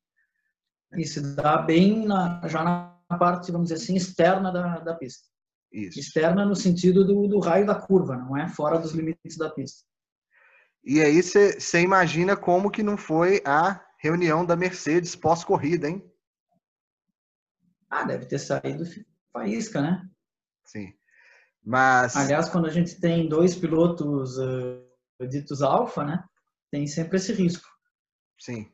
Isso 0.97 1.35
dá 1.35 1.57
bem 1.57 2.05
na, 2.05 2.41
já 2.47 2.63
na 2.63 3.17
parte, 3.17 3.51
vamos 3.51 3.69
dizer 3.69 3.81
assim, 3.81 3.95
externa 3.95 4.51
da, 4.51 4.79
da 4.79 4.93
pista. 4.95 5.27
Isso. 5.71 5.99
Externa 5.99 6.45
no 6.45 6.55
sentido 6.55 7.05
do, 7.05 7.27
do 7.27 7.39
raio 7.39 7.65
da 7.65 7.75
curva, 7.75 8.17
não 8.17 8.35
é 8.35 8.49
fora 8.49 8.77
dos 8.77 8.91
limites 8.91 9.37
da 9.37 9.49
pista. 9.49 9.85
E 10.83 11.01
aí 11.01 11.21
você 11.21 11.81
imagina 11.81 12.35
como 12.35 12.71
que 12.71 12.83
não 12.83 12.97
foi 12.97 13.41
a 13.45 13.83
reunião 13.97 14.45
da 14.45 14.55
Mercedes 14.55 15.15
pós-corrida, 15.15 15.87
hein? 15.87 16.03
Ah, 17.89 18.03
deve 18.03 18.25
ter 18.25 18.39
saído 18.39 18.83
faísca, 19.31 19.81
né? 19.81 20.09
Sim. 20.65 20.93
Mas. 21.63 22.15
Aliás, 22.15 22.49
quando 22.49 22.65
a 22.65 22.71
gente 22.71 22.99
tem 22.99 23.27
dois 23.27 23.55
pilotos 23.55 24.37
uh, 24.37 25.27
ditos 25.27 25.61
alfa, 25.61 26.03
né? 26.03 26.23
Tem 26.71 26.85
sempre 26.87 27.17
esse 27.17 27.33
risco. 27.33 27.67
Sim. 28.39 28.71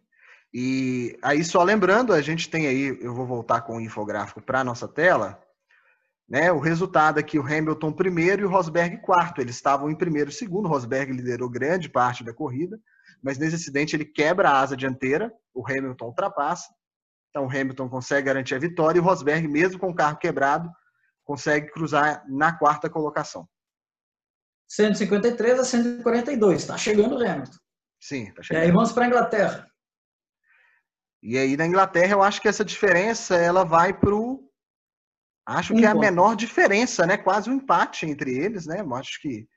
E 0.53 1.17
aí, 1.21 1.43
só 1.43 1.63
lembrando, 1.63 2.13
a 2.13 2.21
gente 2.21 2.49
tem 2.49 2.67
aí, 2.67 2.97
eu 3.01 3.13
vou 3.13 3.25
voltar 3.25 3.61
com 3.61 3.77
o 3.77 3.81
infográfico 3.81 4.41
para 4.41 4.61
a 4.61 4.63
nossa 4.63 4.87
tela, 4.87 5.41
né? 6.27 6.51
O 6.51 6.59
resultado 6.59 7.19
aqui, 7.19 7.37
o 7.37 7.45
Hamilton 7.45 7.91
primeiro 7.91 8.41
e 8.41 8.45
o 8.45 8.49
Rosberg 8.49 8.97
quarto. 9.01 9.41
Eles 9.41 9.55
estavam 9.55 9.89
em 9.89 9.95
primeiro 9.95 10.29
e 10.29 10.33
segundo, 10.33 10.65
o 10.65 10.69
Rosberg 10.69 11.11
liderou 11.11 11.49
grande 11.49 11.89
parte 11.89 12.23
da 12.23 12.33
corrida, 12.33 12.79
mas 13.21 13.37
nesse 13.37 13.55
acidente 13.55 13.95
ele 13.95 14.05
quebra 14.05 14.49
a 14.49 14.59
asa 14.59 14.77
dianteira, 14.77 15.31
o 15.53 15.65
Hamilton 15.67 16.05
ultrapassa, 16.05 16.73
então 17.29 17.45
o 17.45 17.49
Hamilton 17.49 17.89
consegue 17.89 18.27
garantir 18.27 18.55
a 18.55 18.59
vitória 18.59 18.97
e 18.97 19.01
o 19.01 19.03
Rosberg, 19.03 19.47
mesmo 19.47 19.77
com 19.77 19.89
o 19.89 19.95
carro 19.95 20.17
quebrado, 20.17 20.69
consegue 21.25 21.69
cruzar 21.71 22.23
na 22.29 22.57
quarta 22.57 22.89
colocação. 22.89 23.45
153 24.69 25.59
a 25.59 25.63
142, 25.65 26.61
está 26.61 26.77
chegando 26.77 27.17
o 27.17 27.27
Hamilton. 27.27 27.57
Sim, 28.07 28.31
chegando. 28.43 28.63
E 28.63 28.67
aí 28.67 28.71
vamos 28.71 28.91
para 28.91 29.05
a 29.05 29.07
Inglaterra. 29.07 29.67
E 31.23 31.39
aí 31.39 31.57
na 31.57 31.65
Inglaterra 31.65 32.11
eu 32.11 32.21
acho 32.21 32.39
que 32.39 32.47
essa 32.47 32.63
diferença 32.63 33.35
ela 33.35 33.63
vai 33.63 33.99
para 33.99 34.13
o. 34.13 34.47
Acho 35.43 35.73
um 35.73 35.77
que 35.77 35.85
é 35.85 35.89
a 35.89 35.95
menor 35.95 36.35
diferença, 36.35 37.07
né? 37.07 37.17
Quase 37.17 37.49
um 37.49 37.53
empate 37.53 38.05
entre 38.05 38.37
eles, 38.37 38.67
né? 38.67 38.81
Eu 38.81 38.93
acho 38.93 39.19
que 39.19 39.47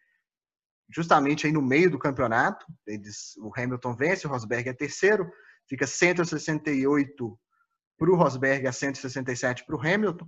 justamente 0.89 1.47
aí 1.47 1.53
no 1.53 1.61
meio 1.61 1.91
do 1.91 1.99
campeonato, 1.99 2.65
eles, 2.87 3.37
o 3.37 3.53
Hamilton 3.55 3.95
vence, 3.95 4.27
o 4.27 4.31
Rosberg 4.31 4.67
é 4.67 4.73
terceiro, 4.73 5.31
fica 5.69 5.87
168 5.87 7.39
para 7.99 8.11
o 8.11 8.17
Rosberg 8.17 8.67
a 8.67 8.73
167 8.73 9.67
para 9.67 9.77
o 9.77 9.81
Hamilton. 9.81 10.27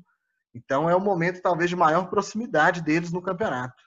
Então 0.54 0.90
é 0.90 0.94
o 0.94 1.00
momento 1.00 1.40
talvez 1.40 1.70
de 1.70 1.76
maior 1.76 2.10
proximidade 2.10 2.82
deles 2.82 3.12
no 3.12 3.22
campeonato. 3.22 3.82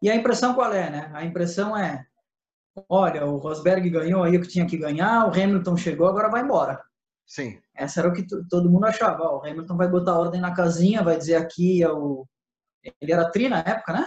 E 0.00 0.08
a 0.08 0.14
impressão 0.14 0.54
qual 0.54 0.72
é, 0.72 0.88
né? 0.88 1.10
A 1.12 1.24
impressão 1.24 1.76
é, 1.76 2.06
olha, 2.88 3.24
o 3.24 3.36
Rosberg 3.36 3.88
ganhou 3.90 4.22
aí 4.22 4.36
o 4.36 4.40
que 4.40 4.48
tinha 4.48 4.66
que 4.66 4.76
ganhar, 4.76 5.26
o 5.26 5.32
Hamilton 5.32 5.76
chegou, 5.76 6.06
agora 6.06 6.28
vai 6.28 6.42
embora. 6.42 6.82
Sim. 7.26 7.60
Essa 7.74 8.00
era 8.00 8.08
o 8.08 8.12
que 8.12 8.26
todo 8.48 8.70
mundo 8.70 8.86
achava. 8.86 9.22
Ó, 9.22 9.38
o 9.38 9.46
Hamilton 9.46 9.76
vai 9.76 9.88
botar 9.88 10.18
ordem 10.18 10.40
na 10.40 10.54
casinha, 10.54 11.02
vai 11.02 11.16
dizer 11.16 11.36
aqui 11.36 11.82
é 11.82 11.90
o 11.90 12.26
ele 13.00 13.12
era 13.12 13.30
tri 13.30 13.48
na 13.48 13.58
época, 13.58 13.92
né? 13.92 14.06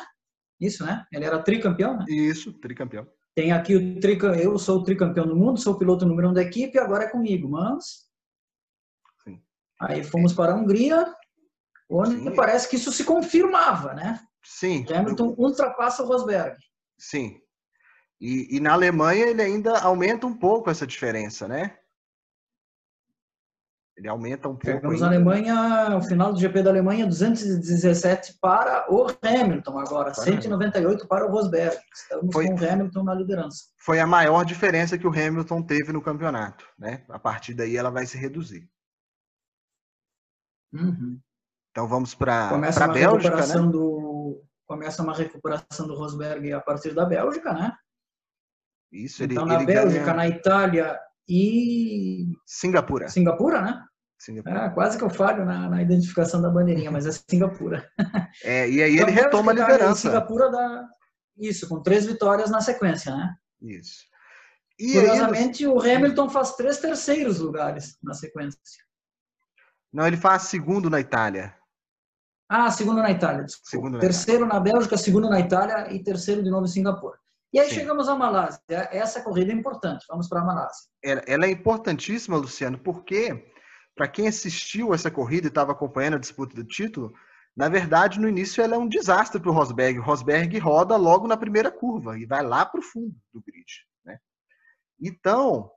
Isso, 0.59 0.83
né? 0.85 1.05
Ele 1.11 1.25
era 1.25 1.43
tricampeão, 1.43 1.97
né? 1.97 2.05
Isso, 2.07 2.53
tricampeão. 2.53 3.05
Tem 3.35 3.51
aqui 3.51 3.75
o 3.75 3.99
tricampeão, 3.99 4.41
eu 4.41 4.57
sou 4.57 4.79
o 4.79 4.83
tricampeão 4.83 5.27
do 5.27 5.35
mundo, 5.35 5.59
sou 5.59 5.73
o 5.73 5.77
piloto 5.77 6.05
número 6.05 6.29
um 6.29 6.33
da 6.33 6.41
equipe, 6.41 6.79
agora 6.79 7.03
é 7.03 7.09
comigo, 7.09 7.47
mas 7.49 8.11
Aí 9.81 10.03
fomos 10.03 10.31
para 10.31 10.53
a 10.53 10.55
Hungria, 10.55 11.11
onde 11.89 12.19
Sim. 12.19 12.35
parece 12.35 12.69
que 12.69 12.75
isso 12.75 12.91
se 12.91 13.03
confirmava, 13.03 13.93
né? 13.95 14.19
Sim. 14.43 14.85
Hamilton 14.93 15.33
ultrapassa 15.37 16.03
o 16.03 16.05
Rosberg. 16.05 16.55
Sim. 16.99 17.41
E, 18.21 18.55
e, 18.55 18.59
na 18.59 18.73
Alemanha 18.73 19.25
ele 19.25 19.41
ainda 19.41 19.79
aumenta 19.79 20.27
um 20.27 20.37
pouco 20.37 20.69
essa 20.69 20.85
diferença, 20.85 21.47
né? 21.47 21.75
Ele 23.97 24.07
aumenta 24.07 24.47
um 24.47 24.55
pouco. 24.55 24.77
Chegamos 24.77 25.01
na 25.01 25.07
Alemanha, 25.07 25.97
o 25.97 26.03
final 26.03 26.31
do 26.31 26.39
GP 26.39 26.61
da 26.61 26.69
Alemanha, 26.69 27.07
217 27.07 28.37
para 28.39 28.85
o 28.93 29.07
Hamilton 29.23 29.79
agora, 29.79 30.11
para 30.11 30.23
198 30.23 31.07
para 31.07 31.25
o 31.25 31.31
Rosberg. 31.31 31.75
Estamos 31.93 32.31
foi, 32.31 32.45
com 32.45 32.53
o 32.53 32.69
Hamilton 32.69 33.03
na 33.03 33.15
liderança. 33.15 33.65
Foi 33.79 33.99
a 33.99 34.05
maior 34.05 34.45
diferença 34.45 34.99
que 34.99 35.07
o 35.07 35.11
Hamilton 35.11 35.63
teve 35.63 35.91
no 35.91 36.01
campeonato, 36.01 36.63
né? 36.77 37.03
A 37.09 37.17
partir 37.17 37.55
daí 37.55 37.75
ela 37.75 37.89
vai 37.89 38.05
se 38.05 38.19
reduzir. 38.19 38.69
Uhum. 40.73 41.19
Então 41.71 41.87
vamos 41.87 42.13
para 42.13 42.49
a 42.49 42.87
Bélgica, 42.87 43.47
né? 43.47 43.55
Do, 43.67 44.43
começa 44.67 45.01
uma 45.01 45.15
recuperação 45.15 45.87
do 45.87 45.95
Rosberg 45.95 46.53
a 46.53 46.61
partir 46.61 46.93
da 46.93 47.03
Bélgica, 47.03 47.51
né? 47.53 47.75
Isso, 48.91 49.23
então, 49.23 49.43
ele, 49.43 49.53
na 49.53 49.55
ele 49.57 49.65
Bélgica, 49.65 50.05
ganha... 50.05 50.15
na 50.15 50.27
Itália 50.27 50.99
e... 51.27 52.33
Singapura. 52.45 53.07
Singapura, 53.07 53.61
né? 53.61 53.85
Singapura. 54.19 54.65
É, 54.65 54.69
quase 54.69 54.97
que 54.97 55.03
eu 55.03 55.09
falho 55.09 55.45
na, 55.45 55.69
na, 55.69 55.81
identificação 55.81 56.41
da 56.41 56.49
bandeirinha, 56.49 56.91
mas 56.91 57.05
é 57.05 57.11
Singapura. 57.11 57.89
É, 58.43 58.69
e 58.69 58.81
aí 58.81 58.95
então, 58.95 59.07
ele 59.07 59.15
retoma 59.15 59.51
a 59.51 59.55
liderança. 59.55 60.09
Singapura 60.09 60.49
dá 60.49 60.87
isso, 61.37 61.67
com 61.67 61.81
três 61.81 62.05
vitórias 62.05 62.49
na 62.49 62.61
sequência, 62.61 63.13
né? 63.15 63.35
Isso. 63.61 64.05
E 64.79 64.93
Curiosamente, 64.93 65.65
aí... 65.65 65.71
o 65.71 65.79
Hamilton 65.79 66.29
faz 66.29 66.55
três 66.55 66.79
terceiros 66.79 67.39
lugares 67.39 67.97
na 68.01 68.13
sequência. 68.13 68.59
Não, 69.91 70.07
ele 70.07 70.17
faz 70.17 70.43
segundo 70.43 70.89
na 70.89 70.99
Itália. 70.99 71.55
Ah, 72.47 72.69
segundo 72.71 73.01
na 73.01 73.11
Itália, 73.11 73.45
Segundo 73.63 73.93
na 73.93 73.99
terceiro 73.99 74.45
Itália. 74.45 74.53
na 74.53 74.59
Bélgica, 74.59 74.97
segundo 74.97 75.29
na 75.29 75.39
Itália 75.39 75.93
e 75.93 76.03
terceiro 76.03 76.43
de 76.43 76.49
novo 76.49 76.65
em 76.65 76.69
Singapura. 76.69 77.17
E 77.53 77.59
aí 77.59 77.69
Sim. 77.69 77.75
chegamos 77.75 78.07
à 78.07 78.15
Malásia. 78.15 78.61
Essa 78.69 79.21
corrida 79.21 79.51
é 79.51 79.55
importante. 79.55 80.05
Vamos 80.07 80.29
para 80.29 80.41
a 80.41 80.45
Malásia. 80.45 80.89
Ela 81.03 81.45
é 81.45 81.51
importantíssima, 81.51 82.37
Luciano, 82.37 82.79
porque 82.79 83.51
para 83.95 84.07
quem 84.07 84.27
assistiu 84.27 84.93
essa 84.93 85.11
corrida 85.11 85.47
e 85.47 85.49
estava 85.49 85.73
acompanhando 85.73 86.15
a 86.15 86.19
disputa 86.19 86.55
do 86.55 86.63
título, 86.63 87.13
na 87.55 87.67
verdade, 87.67 88.19
no 88.19 88.29
início 88.29 88.63
ela 88.63 88.75
é 88.75 88.79
um 88.79 88.87
desastre 88.87 89.39
para 89.41 89.51
o 89.51 89.53
Rosberg. 89.53 89.99
O 89.99 90.03
Rosberg 90.03 90.57
roda 90.57 90.95
logo 90.95 91.27
na 91.27 91.35
primeira 91.35 91.69
curva 91.69 92.17
e 92.17 92.25
vai 92.25 92.41
lá 92.41 92.65
para 92.65 92.79
o 92.79 92.83
fundo 92.83 93.13
do 93.33 93.41
grid. 93.41 93.85
Né? 94.05 94.17
Então, 94.99 95.69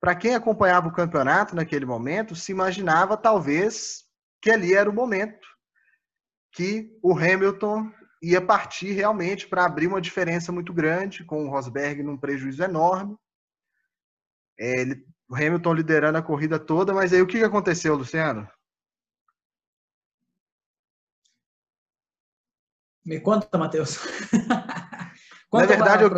para 0.00 0.14
quem 0.14 0.34
acompanhava 0.34 0.86
o 0.86 0.92
campeonato 0.92 1.56
naquele 1.56 1.84
momento, 1.84 2.36
se 2.36 2.52
imaginava 2.52 3.16
talvez 3.16 4.04
que 4.40 4.50
ali 4.50 4.74
era 4.74 4.88
o 4.88 4.94
momento 4.94 5.46
que 6.52 6.96
o 7.02 7.12
Hamilton 7.12 7.90
ia 8.22 8.40
partir 8.40 8.92
realmente 8.92 9.46
para 9.46 9.64
abrir 9.64 9.86
uma 9.86 10.00
diferença 10.00 10.50
muito 10.50 10.72
grande, 10.72 11.24
com 11.24 11.44
o 11.44 11.50
Rosberg 11.50 12.02
num 12.02 12.16
prejuízo 12.16 12.62
enorme. 12.62 13.16
É, 14.58 14.80
ele, 14.80 15.04
o 15.28 15.34
Hamilton 15.34 15.74
liderando 15.74 16.18
a 16.18 16.22
corrida 16.22 16.58
toda, 16.58 16.94
mas 16.94 17.12
aí 17.12 17.20
o 17.20 17.26
que 17.26 17.42
aconteceu, 17.42 17.94
Luciano? 17.94 18.48
Me 23.04 23.20
conta, 23.20 23.56
Matheus. 23.56 23.98
conta 25.48 25.66
na 25.66 25.66
verdade, 25.66 26.10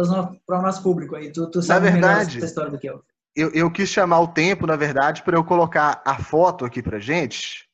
para 0.47 0.59
o 0.59 0.63
nosso 0.63 0.83
público 0.83 1.17
aí. 1.17 1.31
Tu, 1.33 1.51
tu 1.51 1.61
sabe 1.61 1.87
na 1.87 1.93
verdade, 1.93 2.39
essa 2.39 2.47
história 2.47 2.71
do 2.71 2.79
que 2.79 2.89
eu 2.89 3.05
eu, 3.39 3.53
eu 3.53 3.71
quis 3.71 3.89
chamar 3.89 4.19
o 4.19 4.27
tempo, 4.27 4.67
na 4.67 4.75
verdade, 4.75 5.23
para 5.23 5.37
eu 5.37 5.45
colocar 5.45 6.03
a 6.05 6.19
foto 6.19 6.65
aqui 6.65 6.83
para 6.83 6.99
gente. 6.99 7.69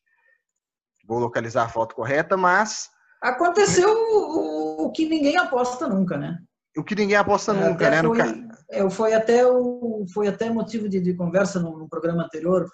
Vou 1.06 1.18
localizar 1.18 1.64
a 1.64 1.68
foto 1.68 1.94
correta, 1.94 2.36
mas. 2.36 2.90
Aconteceu 3.24 3.88
o, 3.88 4.84
o 4.84 4.92
que 4.92 5.08
ninguém 5.08 5.38
aposta 5.38 5.88
nunca, 5.88 6.18
né? 6.18 6.38
o 6.76 6.84
que 6.84 6.94
ninguém 6.94 7.16
aposta 7.16 7.52
é, 7.52 7.68
nunca, 7.68 7.90
né? 7.90 8.02
Foi, 8.02 8.48
é, 8.70 8.90
foi, 8.90 9.14
até 9.14 9.46
o, 9.46 10.04
foi 10.12 10.28
até 10.28 10.50
motivo 10.50 10.88
de, 10.88 11.00
de 11.00 11.14
conversa 11.14 11.58
no, 11.58 11.78
no, 11.78 11.88
programa 11.88 12.24
anterior, 12.24 12.68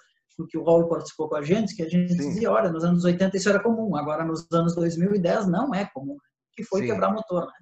que 0.49 0.57
o 0.57 0.63
Raul 0.63 0.89
participou 0.89 1.29
com 1.29 1.35
a 1.35 1.41
gente, 1.41 1.75
que 1.75 1.83
a 1.83 1.89
gente 1.89 2.11
Sim. 2.13 2.17
dizia, 2.17 2.51
olha, 2.51 2.69
nos 2.69 2.83
anos 2.83 3.05
80 3.05 3.37
isso 3.37 3.47
era 3.47 3.61
comum, 3.61 3.95
agora 3.95 4.25
nos 4.25 4.45
anos 4.51 4.75
2010 4.75 5.47
não 5.47 5.73
é 5.73 5.85
comum, 5.93 6.17
que 6.53 6.63
foi 6.63 6.81
Sim. 6.81 6.87
quebrar 6.87 7.13
motor, 7.13 7.45
né? 7.45 7.53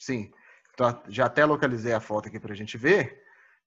Sim, 0.00 0.30
então, 0.72 1.02
já 1.08 1.26
até 1.26 1.44
localizei 1.44 1.92
a 1.92 2.00
foto 2.00 2.28
aqui 2.28 2.40
para 2.40 2.52
a 2.52 2.56
gente 2.56 2.76
ver, 2.76 3.16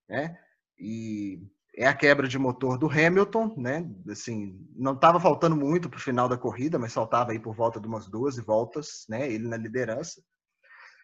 né? 0.10 0.36
E 0.78 1.40
é 1.77 1.86
a 1.86 1.93
quebra 1.93 2.27
de 2.27 2.39
motor 2.39 2.79
do 2.79 2.89
Hamilton, 2.89 3.53
né? 3.55 3.88
Assim, 4.10 4.67
não 4.75 4.93
estava 4.93 5.19
faltando 5.19 5.55
muito 5.55 5.88
para 5.88 5.98
o 5.98 6.01
final 6.01 6.27
da 6.27 6.36
corrida, 6.36 6.79
mas 6.79 6.91
faltava 6.91 7.31
aí 7.31 7.39
por 7.39 7.53
volta 7.53 7.79
de 7.79 7.88
umas 7.88 8.07
12 8.07 8.41
voltas, 8.41 9.05
né? 9.07 9.31
Ele 9.31 9.48
na 9.48 9.57
liderança. 9.57 10.24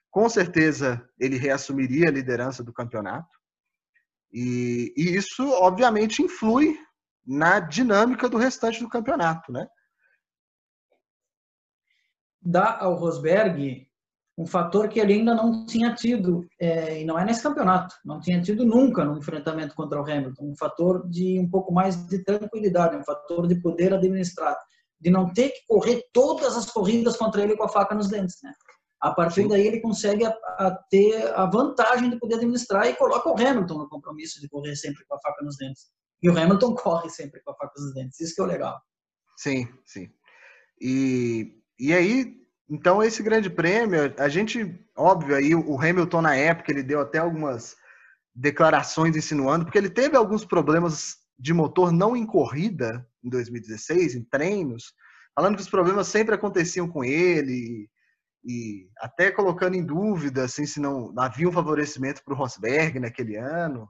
Com 0.09 0.27
certeza 0.27 1.07
ele 1.19 1.37
reassumiria 1.37 2.09
a 2.09 2.11
liderança 2.11 2.63
do 2.63 2.73
campeonato. 2.73 3.29
E, 4.31 4.91
e 4.97 5.15
isso, 5.15 5.47
obviamente, 5.51 6.23
influi 6.23 6.75
na 7.23 7.59
dinâmica 7.59 8.27
do 8.27 8.37
restante 8.37 8.79
do 8.79 8.89
campeonato, 8.89 9.51
né? 9.51 9.67
Dá 12.41 12.79
ao 12.79 12.95
Rosberg 12.95 13.87
um 14.37 14.45
fator 14.45 14.89
que 14.89 14.99
ele 14.99 15.13
ainda 15.13 15.35
não 15.35 15.65
tinha 15.65 15.93
tido, 15.93 16.45
é, 16.59 17.01
e 17.01 17.05
não 17.05 17.17
é 17.17 17.23
nesse 17.23 17.43
campeonato, 17.43 17.95
não 18.03 18.19
tinha 18.19 18.41
tido 18.41 18.65
nunca 18.65 19.05
no 19.05 19.17
enfrentamento 19.17 19.75
contra 19.75 20.01
o 20.01 20.03
Hamilton, 20.03 20.51
um 20.51 20.57
fator 20.57 21.07
de 21.07 21.39
um 21.39 21.49
pouco 21.49 21.71
mais 21.71 22.07
de 22.07 22.23
tranquilidade, 22.23 22.95
um 22.95 23.03
fator 23.03 23.47
de 23.47 23.55
poder 23.61 23.93
administrar, 23.93 24.57
de 24.99 25.11
não 25.11 25.31
ter 25.31 25.49
que 25.49 25.65
correr 25.67 26.03
todas 26.11 26.57
as 26.57 26.69
corridas 26.69 27.15
contra 27.15 27.43
ele 27.43 27.55
com 27.55 27.63
a 27.63 27.69
faca 27.69 27.93
nos 27.93 28.09
dentes, 28.09 28.37
né? 28.41 28.51
A 28.99 29.11
partir 29.11 29.49
daí 29.49 29.67
ele 29.67 29.81
consegue 29.81 30.25
a, 30.25 30.29
a 30.29 30.71
ter 30.89 31.27
a 31.35 31.45
vantagem 31.45 32.09
de 32.09 32.17
poder 32.17 32.35
administrar 32.35 32.87
e 32.87 32.95
coloca 32.95 33.29
o 33.29 33.33
Hamilton 33.33 33.79
no 33.79 33.89
compromisso 33.89 34.39
de 34.39 34.47
correr 34.47 34.77
sempre 34.77 35.05
com 35.05 35.15
a 35.15 35.19
faca 35.19 35.43
nos 35.43 35.57
dentes. 35.57 35.87
E 36.21 36.29
o 36.29 36.39
Hamilton 36.39 36.73
corre 36.73 37.09
sempre 37.09 37.41
com 37.41 37.51
a 37.51 37.55
faca 37.55 37.73
nos 37.77 37.93
dentes, 37.93 38.19
isso 38.21 38.33
que 38.33 38.41
é 38.41 38.45
o 38.45 38.47
legal. 38.47 38.81
Sim, 39.35 39.67
sim. 39.85 40.09
E, 40.79 41.61
e 41.77 41.93
aí, 41.93 42.42
então, 42.69 43.03
esse 43.03 43.21
grande 43.21 43.49
prêmio, 43.49 44.13
a 44.17 44.29
gente, 44.29 44.79
óbvio, 44.95 45.35
aí 45.35 45.53
o 45.53 45.79
Hamilton 45.79 46.21
na 46.21 46.35
época, 46.35 46.71
ele 46.71 46.83
deu 46.83 47.01
até 47.01 47.19
algumas 47.19 47.75
declarações 48.33 49.15
insinuando, 49.15 49.65
porque 49.65 49.77
ele 49.77 49.89
teve 49.89 50.15
alguns 50.15 50.45
problemas 50.45 51.17
de 51.37 51.53
motor 51.53 51.91
não 51.91 52.15
em 52.15 52.25
corrida 52.25 53.05
em 53.23 53.29
2016, 53.29 54.15
em 54.15 54.23
treinos, 54.23 54.93
falando 55.35 55.55
que 55.55 55.61
os 55.61 55.69
problemas 55.69 56.07
sempre 56.07 56.33
aconteciam 56.33 56.87
com 56.87 57.03
ele, 57.03 57.89
e 58.45 58.87
até 58.97 59.31
colocando 59.31 59.75
em 59.75 59.85
dúvida 59.85 60.43
assim, 60.43 60.65
se 60.65 60.79
não 60.79 61.13
havia 61.17 61.47
um 61.47 61.51
favorecimento 61.51 62.23
para 62.23 62.33
o 62.33 62.37
Rosberg 62.37 62.99
naquele 62.99 63.37
ano. 63.37 63.87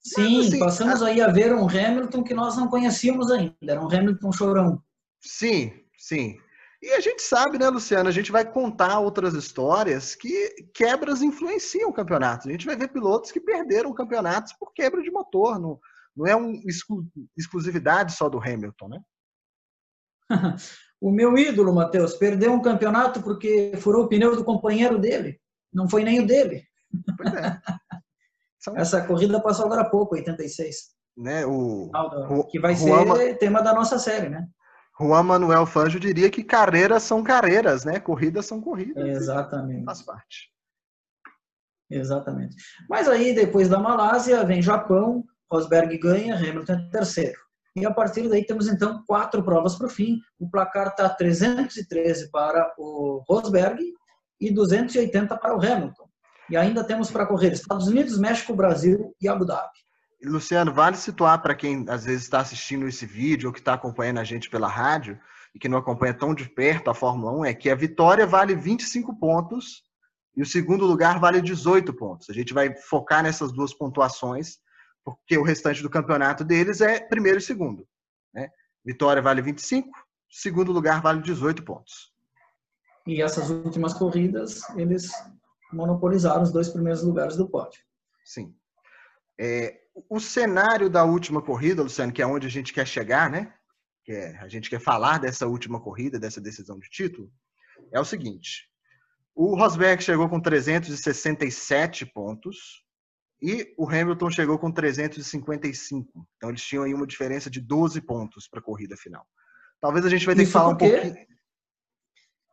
Sim, 0.00 0.38
Mas, 0.38 0.46
assim, 0.48 0.58
passamos 0.58 1.02
a... 1.02 1.08
aí 1.08 1.20
a 1.20 1.28
ver 1.28 1.52
um 1.54 1.68
Hamilton 1.68 2.22
que 2.22 2.34
nós 2.34 2.56
não 2.56 2.68
conhecíamos 2.68 3.30
ainda, 3.30 3.56
era 3.62 3.80
um 3.80 3.92
Hamilton 3.92 4.32
chorão. 4.32 4.82
Sim, 5.20 5.72
sim. 5.98 6.38
E 6.82 6.90
a 6.92 7.00
gente 7.00 7.22
sabe, 7.22 7.58
né, 7.58 7.68
Luciano? 7.68 8.08
A 8.08 8.12
gente 8.12 8.30
vai 8.30 8.44
contar 8.44 8.98
outras 8.98 9.34
histórias 9.34 10.14
que 10.14 10.50
quebras 10.74 11.22
influenciam 11.22 11.90
o 11.90 11.92
campeonato. 11.92 12.48
A 12.48 12.52
gente 12.52 12.66
vai 12.66 12.76
ver 12.76 12.88
pilotos 12.88 13.32
que 13.32 13.40
perderam 13.40 13.94
campeonatos 13.94 14.52
por 14.52 14.72
quebra 14.72 15.02
de 15.02 15.10
motor. 15.10 15.58
Não, 15.58 15.80
não 16.16 16.26
é 16.26 16.36
uma 16.36 16.54
exclusividade 17.36 18.12
só 18.12 18.28
do 18.28 18.38
Hamilton, 18.38 18.88
né? 18.88 19.00
o 21.00 21.10
meu 21.10 21.36
ídolo, 21.38 21.74
Matheus, 21.74 22.14
perdeu 22.14 22.52
um 22.52 22.62
campeonato 22.62 23.22
porque 23.22 23.72
furou 23.78 24.04
o 24.04 24.08
pneu 24.08 24.36
do 24.36 24.44
companheiro 24.44 24.98
dele. 24.98 25.40
Não 25.72 25.88
foi 25.88 26.04
nem 26.04 26.20
o 26.20 26.26
dele. 26.26 26.62
Pois 27.16 27.34
é. 27.34 27.60
São... 28.58 28.76
Essa 28.76 29.06
corrida 29.06 29.40
passou 29.40 29.66
agora 29.66 29.82
há 29.82 29.90
pouco, 29.90 30.14
86. 30.14 30.94
Né, 31.16 31.46
o, 31.46 31.90
que 32.50 32.60
vai 32.60 32.76
ser 32.76 33.38
tema 33.38 33.62
da 33.62 33.72
nossa 33.72 33.98
série, 33.98 34.28
né? 34.28 34.46
Juan 34.98 35.24
Manuel 35.24 35.66
Fanjo 35.66 36.00
diria 36.00 36.30
que 36.30 36.42
carreiras 36.42 37.02
são 37.02 37.22
carreiras, 37.22 37.84
né? 37.84 38.00
Corridas 38.00 38.46
são 38.46 38.60
corridas. 38.60 39.06
Exatamente. 39.06 39.84
Faz 39.84 40.02
parte. 40.02 40.50
Exatamente. 41.90 42.56
Mas 42.88 43.06
aí, 43.06 43.34
depois 43.34 43.68
da 43.68 43.78
Malásia, 43.78 44.42
vem 44.44 44.62
Japão, 44.62 45.24
Rosberg 45.50 45.96
ganha, 45.98 46.34
Hamilton 46.34 46.72
é 46.72 46.90
terceiro. 46.90 47.38
E 47.76 47.84
a 47.84 47.92
partir 47.92 48.26
daí 48.28 48.44
temos 48.44 48.68
então 48.68 49.04
quatro 49.06 49.42
provas 49.44 49.76
para 49.76 49.86
o 49.86 49.90
fim. 49.90 50.18
O 50.38 50.48
placar 50.48 50.88
está 50.88 51.08
313 51.10 52.30
para 52.30 52.74
o 52.78 53.22
Rosberg 53.28 53.82
e 54.40 54.50
280 54.50 55.36
para 55.36 55.54
o 55.54 55.60
Hamilton. 55.60 56.08
E 56.48 56.56
ainda 56.56 56.82
temos 56.82 57.10
para 57.10 57.26
correr 57.26 57.52
Estados 57.52 57.86
Unidos, 57.86 58.18
México, 58.18 58.54
Brasil 58.54 59.14
e 59.20 59.28
Abu 59.28 59.44
Dhabi. 59.44 59.68
Luciano, 60.22 60.72
vale 60.72 60.96
situar 60.96 61.42
para 61.42 61.54
quem 61.54 61.84
às 61.88 62.04
vezes 62.04 62.22
está 62.22 62.40
assistindo 62.40 62.88
esse 62.88 63.04
vídeo 63.04 63.48
ou 63.48 63.52
que 63.52 63.58
está 63.58 63.74
acompanhando 63.74 64.18
a 64.18 64.24
gente 64.24 64.48
pela 64.48 64.68
rádio 64.68 65.18
e 65.54 65.58
que 65.58 65.68
não 65.68 65.78
acompanha 65.78 66.14
tão 66.14 66.34
de 66.34 66.48
perto 66.48 66.90
a 66.90 66.94
Fórmula 66.94 67.32
1, 67.32 67.44
é 67.46 67.54
que 67.54 67.70
a 67.70 67.74
vitória 67.74 68.26
vale 68.26 68.54
25 68.54 69.18
pontos 69.18 69.82
e 70.36 70.42
o 70.42 70.46
segundo 70.46 70.84
lugar 70.84 71.18
vale 71.18 71.40
18 71.40 71.94
pontos. 71.94 72.28
A 72.28 72.32
gente 72.32 72.52
vai 72.52 72.74
focar 72.76 73.22
nessas 73.22 73.52
duas 73.52 73.72
pontuações, 73.72 74.58
porque 75.04 75.38
o 75.38 75.42
restante 75.42 75.82
do 75.82 75.88
campeonato 75.88 76.44
deles 76.44 76.80
é 76.80 77.00
primeiro 77.00 77.38
e 77.38 77.42
segundo. 77.42 77.86
Né? 78.34 78.48
Vitória 78.84 79.22
vale 79.22 79.40
25, 79.40 79.88
segundo 80.30 80.72
lugar 80.72 81.00
vale 81.00 81.22
18 81.22 81.64
pontos. 81.64 82.12
E 83.06 83.22
essas 83.22 83.48
últimas 83.48 83.94
corridas, 83.94 84.60
eles 84.76 85.10
monopolizaram 85.72 86.42
os 86.42 86.52
dois 86.52 86.68
primeiros 86.68 87.02
lugares 87.02 87.36
do 87.36 87.48
pódio. 87.48 87.80
Sim. 88.24 88.54
É, 89.40 89.85
o 90.08 90.20
cenário 90.20 90.90
da 90.90 91.04
última 91.04 91.40
corrida, 91.40 91.82
Luciano, 91.82 92.12
que 92.12 92.22
é 92.22 92.26
onde 92.26 92.46
a 92.46 92.50
gente 92.50 92.72
quer 92.72 92.86
chegar, 92.86 93.30
né? 93.30 93.52
Que 94.04 94.12
é, 94.12 94.38
a 94.38 94.48
gente 94.48 94.68
quer 94.68 94.80
falar 94.80 95.18
dessa 95.18 95.46
última 95.46 95.80
corrida, 95.80 96.18
dessa 96.18 96.40
decisão 96.40 96.78
de 96.78 96.88
título, 96.88 97.30
é 97.92 97.98
o 97.98 98.04
seguinte: 98.04 98.68
o 99.34 99.56
Rosberg 99.56 100.02
chegou 100.02 100.28
com 100.28 100.40
367 100.40 102.06
pontos 102.06 102.84
e 103.40 103.74
o 103.76 103.88
Hamilton 103.88 104.30
chegou 104.30 104.58
com 104.58 104.70
355. 104.70 106.26
Então 106.36 106.50
eles 106.50 106.62
tinham 106.62 106.84
aí 106.84 106.94
uma 106.94 107.06
diferença 107.06 107.50
de 107.50 107.60
12 107.60 108.00
pontos 108.02 108.48
para 108.48 108.60
a 108.60 108.62
corrida 108.62 108.96
final. 108.96 109.26
Talvez 109.80 110.04
a 110.06 110.08
gente 110.08 110.24
vai 110.24 110.34
ter 110.34 110.42
isso 110.42 110.52
que 110.52 110.58
falar 110.58 110.76
porque... 110.76 110.86
um 110.86 111.02
pouquinho. 111.02 111.26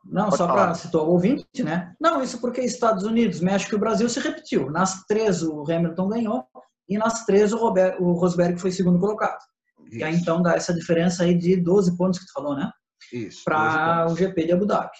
Não, 0.04 0.24
Pode 0.26 0.36
só 0.36 0.46
para 0.46 0.74
situar 0.74 1.04
o 1.04 1.12
ouvinte, 1.12 1.62
né? 1.62 1.94
Não, 1.98 2.22
isso 2.22 2.38
porque 2.38 2.60
Estados 2.60 3.04
Unidos, 3.04 3.40
México 3.40 3.74
e 3.74 3.78
Brasil 3.78 4.06
se 4.08 4.20
repetiu. 4.20 4.70
Nas 4.70 5.06
três 5.06 5.42
o 5.42 5.62
Hamilton 5.62 6.08
ganhou 6.08 6.46
e 6.88 6.98
nas 6.98 7.24
três 7.24 7.52
o, 7.52 7.56
Robert, 7.56 7.96
o 8.00 8.12
Rosberg 8.12 8.60
foi 8.60 8.70
segundo 8.70 8.98
colocado. 8.98 9.38
Isso. 9.86 9.98
E 9.98 10.04
aí 10.04 10.14
então 10.14 10.42
dá 10.42 10.54
essa 10.54 10.74
diferença 10.74 11.24
aí 11.24 11.36
de 11.36 11.56
12 11.56 11.96
pontos 11.96 12.18
que 12.18 12.26
tu 12.26 12.32
falou, 12.32 12.54
né? 12.54 12.70
Isso. 13.12 13.42
Para 13.44 14.06
o 14.10 14.16
GP 14.16 14.46
de 14.46 14.52
Abu 14.52 14.66
Dhabi. 14.66 14.96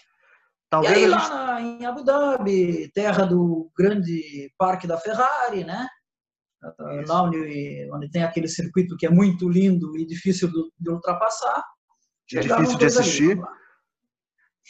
Talvez 0.70 0.92
e 0.92 1.04
aí 1.04 1.06
lá 1.06 1.28
na, 1.28 1.60
em 1.60 1.86
Abu 1.86 2.02
Dhabi, 2.02 2.90
terra 2.92 3.24
do 3.24 3.70
grande 3.76 4.52
parque 4.58 4.86
da 4.86 4.98
Ferrari, 4.98 5.64
né? 5.64 5.86
Isso. 7.00 7.12
Lá 7.12 7.22
onde, 7.22 7.88
onde 7.92 8.10
tem 8.10 8.22
aquele 8.22 8.48
circuito 8.48 8.96
que 8.96 9.06
é 9.06 9.10
muito 9.10 9.48
lindo 9.48 9.96
e 9.98 10.06
difícil 10.06 10.50
de, 10.50 10.62
de 10.78 10.90
ultrapassar. 10.90 11.62
É 12.32 12.40
difícil 12.40 12.78
de 12.78 12.84
assistir. 12.86 13.32
Ali, 13.32 13.42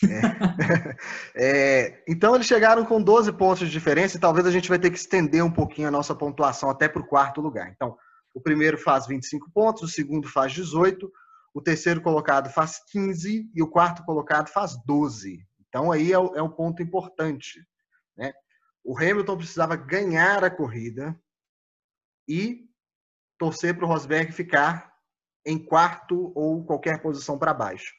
é. 0.03 0.97
é, 1.37 2.05
então 2.09 2.35
eles 2.35 2.47
chegaram 2.47 2.85
com 2.85 3.01
12 3.01 3.33
pontos 3.33 3.61
de 3.61 3.71
diferença 3.71 4.17
e 4.17 4.21
talvez 4.21 4.47
a 4.47 4.51
gente 4.51 4.69
vai 4.69 4.79
ter 4.79 4.91
que 4.91 4.99
estender 4.99 5.45
um 5.45 5.51
pouquinho 5.51 5.89
a 5.89 5.91
nossa 5.91 6.15
pontuação 6.15 6.69
até 6.69 6.89
para 6.89 7.03
o 7.03 7.07
quarto 7.07 7.41
lugar. 7.41 7.71
Então, 7.71 7.97
o 8.35 8.41
primeiro 8.41 8.77
faz 8.77 9.07
25 9.07 9.51
pontos, 9.53 9.83
o 9.83 9.89
segundo 9.89 10.29
faz 10.29 10.53
18, 10.53 11.11
o 11.55 11.63
terceiro 11.63 12.01
colocado 12.03 12.51
faz 12.51 12.81
15 12.91 13.49
e 13.55 13.63
o 13.63 13.69
quarto 13.69 14.05
colocado 14.05 14.49
faz 14.49 14.77
12. 14.85 15.47
Então 15.69 15.93
aí 15.93 16.13
é 16.13 16.17
é 16.17 16.43
um 16.43 16.51
ponto 16.51 16.83
importante. 16.83 17.65
Né? 18.17 18.33
O 18.83 18.99
Hamilton 18.99 19.37
precisava 19.37 19.77
ganhar 19.77 20.43
a 20.43 20.51
corrida 20.51 21.19
e 22.29 22.69
torcer 23.39 23.77
para 23.77 23.85
o 23.85 23.89
Rosberg 23.89 24.33
ficar 24.33 24.93
em 25.47 25.59
quarto 25.59 26.33
ou 26.35 26.65
qualquer 26.65 27.01
posição 27.01 27.39
para 27.39 27.55
baixo. 27.55 27.93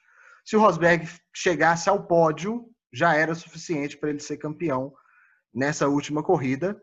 Se 0.46 0.56
o 0.56 0.60
Rosberg 0.60 1.10
chegasse 1.36 1.90
ao 1.90 2.06
pódio, 2.06 2.70
já 2.94 3.16
era 3.16 3.34
suficiente 3.34 3.98
para 3.98 4.12
ele 4.12 4.20
ser 4.20 4.38
campeão 4.38 4.94
nessa 5.54 5.88
última 5.88 6.22
corrida. 6.22 6.80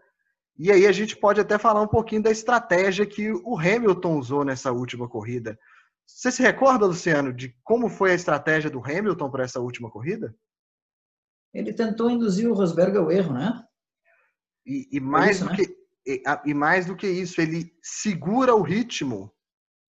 E 0.59 0.71
aí 0.71 0.87
a 0.87 0.93
gente 0.93 1.17
pode 1.17 1.41
até 1.41 1.57
falar 1.59 1.81
um 1.81 1.89
pouquinho 1.89 2.23
da 2.23 2.31
estratégia 2.31 3.07
que 3.07 3.31
o 3.33 3.59
Hamilton 3.59 4.19
usou 4.19 4.45
nessa 4.45 4.73
última 4.73 5.09
corrida. 5.09 5.59
Você 6.07 6.31
se 6.31 6.43
recorda, 6.43 6.87
Luciano, 6.87 7.33
de 7.33 7.57
como 7.63 7.89
foi 7.89 8.11
a 8.11 8.15
estratégia 8.15 8.69
do 8.69 8.85
Hamilton 8.85 9.31
para 9.31 9.45
essa 9.45 9.61
última 9.61 9.91
corrida? 9.91 10.35
Ele 11.55 11.73
tentou 11.73 12.11
induzir 12.11 12.51
o 12.51 12.55
Rosberg 12.55 12.97
ao 12.99 13.11
erro, 13.11 13.33
né? 13.33 13.63
E, 14.67 14.89
e 14.97 15.01
mais 15.01 15.37
isso, 15.37 15.45
do 15.45 15.51
né? 15.51 15.57
que 15.57 15.83
e, 16.05 16.23
e 16.47 16.55
mais 16.55 16.87
do 16.87 16.97
que 16.97 17.07
isso, 17.07 17.41
ele 17.41 17.73
segura 17.81 18.55
o 18.55 18.63
ritmo 18.63 19.33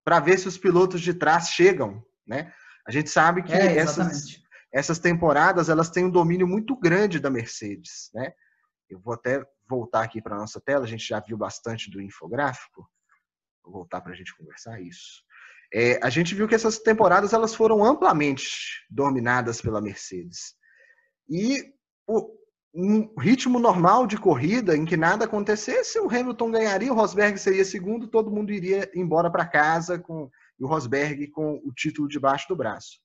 para 0.03 0.19
ver 0.19 0.37
se 0.37 0.47
os 0.47 0.57
pilotos 0.57 1.01
de 1.01 1.13
trás 1.13 1.49
chegam, 1.49 2.05
né? 2.27 2.53
A 2.87 2.91
gente 2.91 3.09
sabe 3.09 3.43
que 3.43 3.53
é, 3.53 3.77
essas, 3.77 4.41
essas 4.73 4.99
temporadas 4.99 5.69
elas 5.69 5.89
têm 5.89 6.05
um 6.05 6.09
domínio 6.09 6.47
muito 6.47 6.75
grande 6.75 7.19
da 7.19 7.29
Mercedes, 7.29 8.09
né? 8.13 8.31
Eu 8.89 8.99
vou 8.99 9.13
até 9.13 9.43
voltar 9.69 10.03
aqui 10.03 10.21
para 10.21 10.35
a 10.35 10.39
nossa 10.39 10.59
tela, 10.59 10.83
a 10.83 10.87
gente 10.87 11.07
já 11.07 11.19
viu 11.19 11.37
bastante 11.37 11.89
do 11.89 12.01
infográfico. 12.01 12.89
Vou 13.63 13.73
voltar 13.73 14.01
para 14.01 14.11
a 14.11 14.15
gente 14.15 14.35
conversar 14.35 14.81
isso. 14.81 15.23
É, 15.73 15.99
a 16.03 16.09
gente 16.09 16.35
viu 16.35 16.47
que 16.47 16.55
essas 16.55 16.79
temporadas 16.79 17.31
elas 17.31 17.55
foram 17.55 17.85
amplamente 17.85 18.85
dominadas 18.89 19.61
pela 19.61 19.79
Mercedes. 19.79 20.55
E 21.29 21.63
o, 22.05 22.29
um 22.73 23.13
ritmo 23.19 23.59
normal 23.59 24.07
de 24.07 24.17
corrida, 24.17 24.75
em 24.75 24.83
que 24.83 24.97
nada 24.97 25.25
acontecesse, 25.25 25.99
o 25.99 26.09
Hamilton 26.09 26.51
ganharia, 26.51 26.91
o 26.91 26.95
Rosberg 26.95 27.37
seria 27.37 27.63
segundo, 27.63 28.07
todo 28.07 28.31
mundo 28.31 28.51
iria 28.51 28.89
embora 28.93 29.31
para 29.31 29.45
casa 29.45 29.97
com 29.97 30.29
e 30.61 30.63
o 30.63 30.67
Rosberg 30.67 31.27
com 31.29 31.59
o 31.65 31.73
título 31.73 32.07
debaixo 32.07 32.47
do 32.47 32.55
braço. 32.55 32.99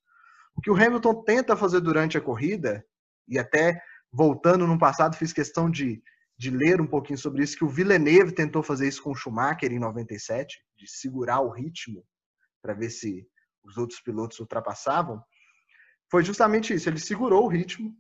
O 0.55 0.61
que 0.61 0.71
o 0.71 0.75
Hamilton 0.75 1.25
tenta 1.25 1.57
fazer 1.57 1.81
durante 1.81 2.19
a 2.19 2.21
corrida, 2.21 2.85
e 3.27 3.39
até 3.39 3.81
voltando 4.13 4.67
no 4.67 4.79
passado, 4.79 5.17
fiz 5.17 5.33
questão 5.33 5.71
de, 5.71 6.03
de 6.39 6.51
ler 6.51 6.83
um 6.83 6.87
pouquinho 6.87 7.19
sobre 7.19 7.43
isso, 7.43 7.57
que 7.57 7.65
o 7.65 7.69
Villeneuve 7.69 8.33
tentou 8.33 8.63
fazer 8.63 8.87
isso 8.87 9.03
com 9.03 9.13
o 9.13 9.15
Schumacher 9.15 9.73
em 9.73 9.79
97, 9.79 10.63
de 10.77 10.87
segurar 10.87 11.41
o 11.41 11.51
ritmo 11.51 12.05
para 12.61 12.75
ver 12.75 12.91
se 12.91 13.27
os 13.65 13.79
outros 13.79 14.01
pilotos 14.01 14.39
ultrapassavam, 14.39 15.23
foi 16.11 16.23
justamente 16.23 16.75
isso. 16.75 16.89
Ele 16.89 17.01
segurou 17.01 17.45
o 17.45 17.49
ritmo. 17.49 17.93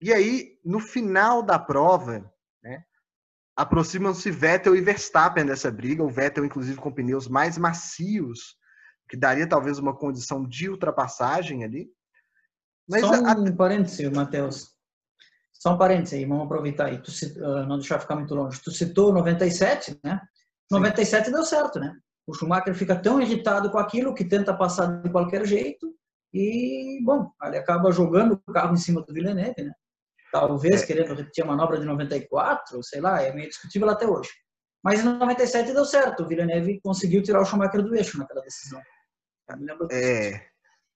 E 0.00 0.12
aí, 0.12 0.58
no 0.64 0.78
final 0.78 1.42
da 1.42 1.58
prova, 1.58 2.32
né, 2.62 2.84
aproximam-se 3.56 4.30
Vettel 4.30 4.76
e 4.76 4.80
Verstappen 4.80 5.44
dessa 5.44 5.70
briga. 5.70 6.04
O 6.04 6.08
Vettel, 6.08 6.44
inclusive, 6.44 6.78
com 6.78 6.92
pneus 6.92 7.28
mais 7.28 7.58
macios, 7.58 8.56
que 9.08 9.16
daria 9.16 9.48
talvez 9.48 9.78
uma 9.78 9.94
condição 9.94 10.46
de 10.46 10.68
ultrapassagem 10.68 11.64
ali. 11.64 11.90
Mas 12.88 13.02
Só 13.02 13.12
um 13.12 13.26
a... 13.26 13.52
parêntese, 13.52 14.08
Matheus. 14.10 14.70
Só 15.52 15.74
um 15.74 15.78
parênteses 15.78 16.14
aí, 16.14 16.24
vamos 16.24 16.44
aproveitar 16.44 16.86
aí, 16.86 16.98
tu, 17.02 17.10
uh, 17.10 17.66
não 17.66 17.78
deixar 17.78 17.98
ficar 17.98 18.14
muito 18.14 18.34
longe. 18.34 18.60
Tu 18.62 18.70
citou 18.70 19.12
97, 19.12 19.98
né? 20.04 20.20
Sim. 20.70 20.78
97 20.78 21.30
deu 21.32 21.44
certo, 21.44 21.80
né? 21.80 21.96
O 22.26 22.34
Schumacher 22.34 22.74
fica 22.74 22.94
tão 22.94 23.20
irritado 23.20 23.70
com 23.70 23.78
aquilo 23.78 24.14
que 24.14 24.24
tenta 24.24 24.54
passar 24.54 25.02
de 25.02 25.10
qualquer 25.10 25.44
jeito 25.46 25.92
e, 26.32 27.00
bom, 27.02 27.30
ele 27.42 27.56
acaba 27.56 27.90
jogando 27.90 28.40
o 28.46 28.52
carro 28.52 28.74
em 28.74 28.76
cima 28.76 29.02
do 29.02 29.12
Villeneuve, 29.12 29.64
né? 29.64 29.72
Talvez 30.30 30.82
é. 30.82 30.86
querendo 30.86 31.14
repetir 31.14 31.42
a 31.42 31.46
manobra 31.46 31.80
de 31.80 31.86
94, 31.86 32.82
sei 32.84 33.00
lá, 33.00 33.22
é 33.22 33.32
meio 33.32 33.48
discutível 33.48 33.88
até 33.88 34.06
hoje. 34.06 34.30
Mas 34.84 35.00
em 35.00 35.04
97 35.04 35.72
deu 35.72 35.84
certo, 35.84 36.22
o 36.22 36.28
Villeneuve 36.28 36.80
conseguiu 36.82 37.22
tirar 37.22 37.40
o 37.40 37.44
Schumacher 37.44 37.82
do 37.82 37.94
eixo 37.96 38.18
naquela 38.18 38.42
decisão. 38.42 38.80
É, 39.90 40.42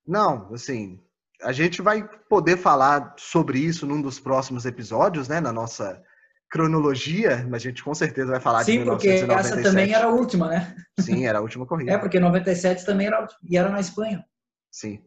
não, 0.06 0.52
assim, 0.52 1.00
a 1.42 1.52
gente 1.52 1.80
vai 1.80 2.08
poder 2.28 2.56
falar 2.56 3.14
sobre 3.16 3.58
isso 3.58 3.86
num 3.86 4.00
dos 4.00 4.20
próximos 4.20 4.64
episódios, 4.64 5.28
né, 5.28 5.40
na 5.40 5.52
nossa 5.52 6.02
cronologia, 6.50 7.46
mas 7.48 7.62
a 7.62 7.68
gente 7.70 7.82
com 7.82 7.94
certeza 7.94 8.32
vai 8.32 8.40
falar 8.40 8.62
Sim, 8.64 8.72
de 8.72 8.78
1997. 8.80 9.20
Sim, 9.20 9.26
porque 9.26 9.62
essa 9.62 9.70
também 9.70 9.94
era 9.94 10.06
a 10.06 10.10
última, 10.10 10.48
né? 10.48 10.76
Sim, 11.00 11.24
era 11.26 11.38
a 11.38 11.42
última 11.42 11.66
corrida. 11.66 11.92
É, 11.92 11.98
porque 11.98 12.20
97 12.20 12.84
também 12.84 13.06
era 13.06 13.26
e 13.42 13.56
era 13.56 13.70
na 13.70 13.80
Espanha. 13.80 14.22
Sim. 14.70 15.02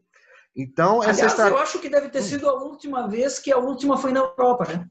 Então, 0.56 1.04
essa 1.04 1.26
Aliás, 1.26 1.52
eu 1.52 1.58
acho 1.58 1.80
que 1.80 1.90
deve 1.90 2.10
ter 2.10 2.24
sido 2.24 2.50
a 2.50 2.54
última 2.54 3.08
vez 3.08 3.38
que 3.38 3.52
a 3.52 3.58
última 3.58 3.98
foi 3.98 4.12
na 4.12 4.22
Europa, 4.22 4.66
né? 4.66 4.88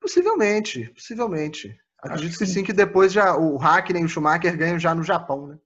Possivelmente, 0.00 0.90
possivelmente. 0.92 1.74
Acredito 2.02 2.32
que, 2.32 2.38
que 2.38 2.46
sim. 2.46 2.62
que 2.62 2.72
depois 2.72 3.12
já 3.12 3.36
o 3.36 3.56
Hackney 3.56 4.02
e 4.02 4.04
o 4.04 4.08
Schumacher 4.08 4.56
ganham 4.56 4.78
já 4.78 4.94
no 4.94 5.02
Japão, 5.02 5.46
né? 5.46 5.58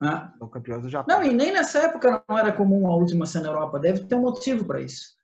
Ah. 0.00 0.32
São 0.38 0.48
campeões 0.48 0.82
do 0.82 0.88
Japão. 0.88 1.16
Não, 1.16 1.24
e 1.24 1.32
nem 1.32 1.52
nessa 1.52 1.80
época 1.80 2.22
não 2.28 2.38
era 2.38 2.52
comum 2.52 2.86
a 2.86 2.94
última 2.94 3.26
ser 3.26 3.40
na 3.40 3.48
Europa. 3.48 3.78
Deve 3.78 4.04
ter 4.04 4.14
um 4.14 4.22
motivo 4.22 4.64
para 4.64 4.80
isso. 4.80 5.16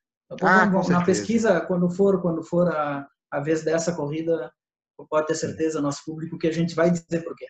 Ah, 0.42 0.64
vamos, 0.66 0.88
na 0.88 1.04
pesquisa, 1.04 1.60
quando 1.60 1.88
for, 1.90 2.20
quando 2.20 2.42
for 2.42 2.68
a, 2.68 3.06
a 3.30 3.40
vez 3.40 3.62
dessa 3.62 3.94
corrida, 3.94 4.52
pode 5.08 5.26
ter 5.26 5.34
certeza, 5.34 5.80
nosso 5.80 6.04
público, 6.04 6.38
que 6.38 6.48
a 6.48 6.52
gente 6.52 6.74
vai 6.74 6.90
dizer 6.90 7.22
por 7.22 7.36
quê. 7.36 7.46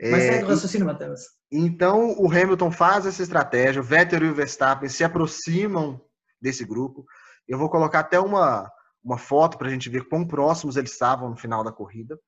É, 0.00 0.10
Mas 0.10 0.24
segue 0.24 0.44
o 0.44 0.48
raciocínio, 0.48 0.86
Matheus. 0.86 1.20
Então, 1.50 2.18
o 2.18 2.26
Hamilton 2.26 2.72
faz 2.72 3.06
essa 3.06 3.22
estratégia, 3.22 3.80
o 3.80 3.84
Vettel 3.84 4.24
e 4.24 4.30
o 4.30 4.34
Verstappen 4.34 4.88
se 4.88 5.04
aproximam 5.04 6.00
desse 6.40 6.64
grupo. 6.64 7.04
Eu 7.46 7.56
vou 7.56 7.70
colocar 7.70 8.00
até 8.00 8.18
uma, 8.18 8.68
uma 9.04 9.16
foto 9.16 9.56
para 9.56 9.68
a 9.68 9.70
gente 9.70 9.88
ver 9.88 10.08
quão 10.08 10.26
próximos 10.26 10.76
eles 10.76 10.90
estavam 10.90 11.30
no 11.30 11.36
final 11.36 11.62
da 11.62 11.70
corrida. 11.70 12.18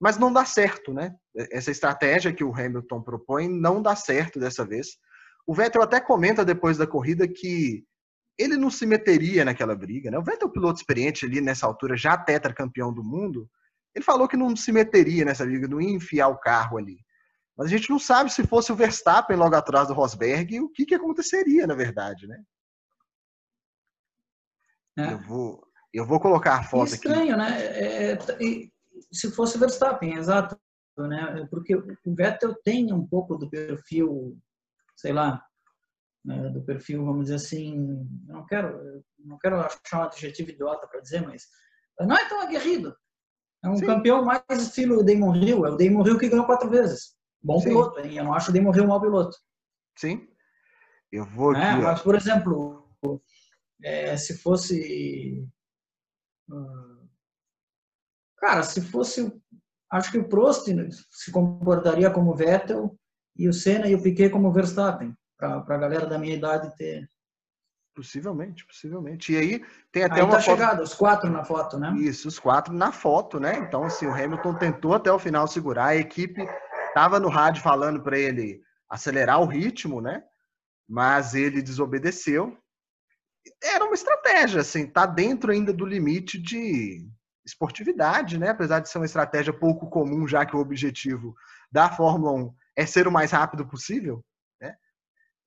Mas 0.00 0.16
não 0.16 0.32
dá 0.32 0.44
certo, 0.44 0.92
né? 0.92 1.14
Essa 1.50 1.70
estratégia 1.70 2.32
que 2.32 2.44
o 2.44 2.54
Hamilton 2.54 3.02
propõe 3.02 3.48
não 3.48 3.82
dá 3.82 3.96
certo 3.96 4.38
dessa 4.38 4.64
vez. 4.64 4.96
O 5.46 5.54
Vettel 5.54 5.82
até 5.82 6.00
comenta 6.00 6.44
depois 6.44 6.76
da 6.78 6.86
corrida 6.86 7.26
que 7.26 7.84
ele 8.38 8.56
não 8.56 8.70
se 8.70 8.86
meteria 8.86 9.44
naquela 9.44 9.74
briga, 9.74 10.10
né? 10.10 10.18
O 10.18 10.22
Vettel, 10.22 10.50
piloto 10.50 10.78
experiente 10.78 11.26
ali 11.26 11.40
nessa 11.40 11.66
altura, 11.66 11.96
já 11.96 12.16
tetracampeão 12.16 12.92
do 12.92 13.02
mundo, 13.02 13.50
ele 13.94 14.04
falou 14.04 14.28
que 14.28 14.36
não 14.36 14.54
se 14.54 14.70
meteria 14.70 15.24
nessa 15.24 15.44
briga, 15.44 15.66
não 15.66 15.80
ia 15.80 15.90
enfiar 15.90 16.28
o 16.28 16.38
carro 16.38 16.78
ali. 16.78 16.98
Mas 17.56 17.66
a 17.66 17.70
gente 17.70 17.90
não 17.90 17.98
sabe 17.98 18.32
se 18.32 18.46
fosse 18.46 18.70
o 18.70 18.76
Verstappen 18.76 19.36
logo 19.36 19.56
atrás 19.56 19.88
do 19.88 19.94
Rosberg, 19.94 20.60
o 20.60 20.68
que, 20.68 20.86
que 20.86 20.94
aconteceria, 20.94 21.66
na 21.66 21.74
verdade, 21.74 22.28
né? 22.28 22.40
É. 24.96 25.12
Eu, 25.12 25.18
vou, 25.18 25.66
eu 25.92 26.06
vou 26.06 26.20
colocar 26.20 26.58
a 26.58 26.62
foto 26.62 26.92
estranho, 26.92 27.32
aqui. 27.32 27.32
Estranho, 27.32 27.36
né? 27.36 27.60
É, 27.60 28.12
é 28.12 28.16
se 29.12 29.30
fosse 29.30 29.58
Verstappen, 29.58 30.14
exato, 30.14 30.58
né? 30.96 31.46
Porque 31.50 31.74
o 31.74 32.14
Vettel 32.14 32.54
tem 32.62 32.92
um 32.92 33.06
pouco 33.06 33.36
do 33.36 33.48
perfil, 33.48 34.38
sei 34.96 35.12
lá, 35.12 35.42
né? 36.24 36.50
do 36.50 36.62
perfil, 36.62 37.04
vamos 37.04 37.24
dizer 37.24 37.36
assim, 37.36 38.06
não 38.26 38.44
quero, 38.46 39.04
não 39.18 39.38
quero 39.38 39.60
achar 39.60 40.00
um 40.00 40.02
adjetivo 40.02 40.50
idiota 40.50 40.86
para 40.86 41.00
dizer, 41.00 41.26
mas 41.26 41.46
não 42.00 42.16
é 42.16 42.28
tão 42.28 42.40
aguerrido. 42.40 42.96
É 43.64 43.68
um 43.68 43.76
Sim. 43.76 43.86
campeão 43.86 44.24
mais 44.24 44.42
estilo 44.50 45.04
Damon 45.04 45.34
Hill, 45.34 45.66
é 45.66 45.70
o 45.70 45.76
Damon 45.76 46.06
Hill 46.06 46.18
que 46.18 46.28
ganhou 46.28 46.46
quatro 46.46 46.70
vezes. 46.70 47.16
Bom 47.42 47.58
Sim. 47.58 47.68
piloto, 47.68 48.00
hein? 48.00 48.16
Eu 48.16 48.24
não 48.24 48.34
acho 48.34 48.50
o 48.50 48.54
Damon 48.54 48.74
Hill 48.74 48.84
um 48.84 48.88
mau 48.88 49.00
piloto. 49.00 49.36
Sim. 49.96 50.28
Eu 51.10 51.24
vou 51.24 51.54
é, 51.54 51.70
aqui, 51.70 51.80
é, 51.80 51.84
Mas, 51.84 52.02
por 52.02 52.14
exemplo, 52.14 52.88
é, 53.82 54.16
se 54.16 54.38
fosse 54.38 55.44
uh, 56.50 56.97
Cara, 58.40 58.62
se 58.62 58.80
fosse. 58.80 59.32
Acho 59.90 60.12
que 60.12 60.18
o 60.18 60.28
Prost 60.28 60.68
se 61.10 61.32
comportaria 61.32 62.10
como 62.10 62.34
Vettel 62.34 62.96
e 63.36 63.48
o 63.48 63.52
Senna 63.52 63.88
e 63.88 63.94
o 63.94 64.02
Piquet 64.02 64.28
como 64.28 64.52
Verstappen, 64.52 65.14
para 65.38 65.64
a 65.66 65.78
galera 65.78 66.06
da 66.06 66.18
minha 66.18 66.34
idade 66.34 66.76
ter. 66.76 67.08
Possivelmente, 67.94 68.64
possivelmente. 68.66 69.32
E 69.32 69.36
aí 69.36 69.64
tem 69.90 70.04
até 70.04 70.16
aí 70.16 70.22
uma. 70.22 70.36
Tá 70.36 70.40
foto... 70.40 70.56
chegado, 70.56 70.82
os 70.82 70.94
quatro 70.94 71.30
na 71.30 71.44
foto, 71.44 71.78
né? 71.78 71.92
Isso, 71.98 72.28
os 72.28 72.38
quatro 72.38 72.72
na 72.72 72.92
foto, 72.92 73.40
né? 73.40 73.58
Então, 73.58 73.84
assim, 73.84 74.06
o 74.06 74.14
Hamilton 74.14 74.54
tentou 74.54 74.94
até 74.94 75.10
o 75.10 75.18
final 75.18 75.48
segurar, 75.48 75.86
a 75.86 75.96
equipe 75.96 76.46
estava 76.88 77.18
no 77.18 77.28
rádio 77.28 77.62
falando 77.62 78.00
para 78.00 78.18
ele 78.18 78.62
acelerar 78.88 79.40
o 79.40 79.46
ritmo, 79.46 80.00
né? 80.00 80.22
Mas 80.88 81.34
ele 81.34 81.60
desobedeceu. 81.60 82.56
Era 83.62 83.84
uma 83.84 83.94
estratégia, 83.94 84.60
assim, 84.60 84.86
tá 84.86 85.06
dentro 85.06 85.50
ainda 85.50 85.72
do 85.72 85.84
limite 85.84 86.38
de, 86.38 87.08
esportividade, 87.48 88.38
né? 88.38 88.50
Apesar 88.50 88.80
de 88.80 88.88
ser 88.88 88.98
uma 88.98 89.06
estratégia 89.06 89.52
pouco 89.52 89.88
comum, 89.88 90.26
já 90.26 90.44
que 90.44 90.56
o 90.56 90.60
objetivo 90.60 91.34
da 91.70 91.90
Fórmula 91.90 92.32
1 92.32 92.54
é 92.76 92.86
ser 92.86 93.08
o 93.08 93.12
mais 93.12 93.30
rápido 93.30 93.66
possível, 93.66 94.24
né? 94.60 94.76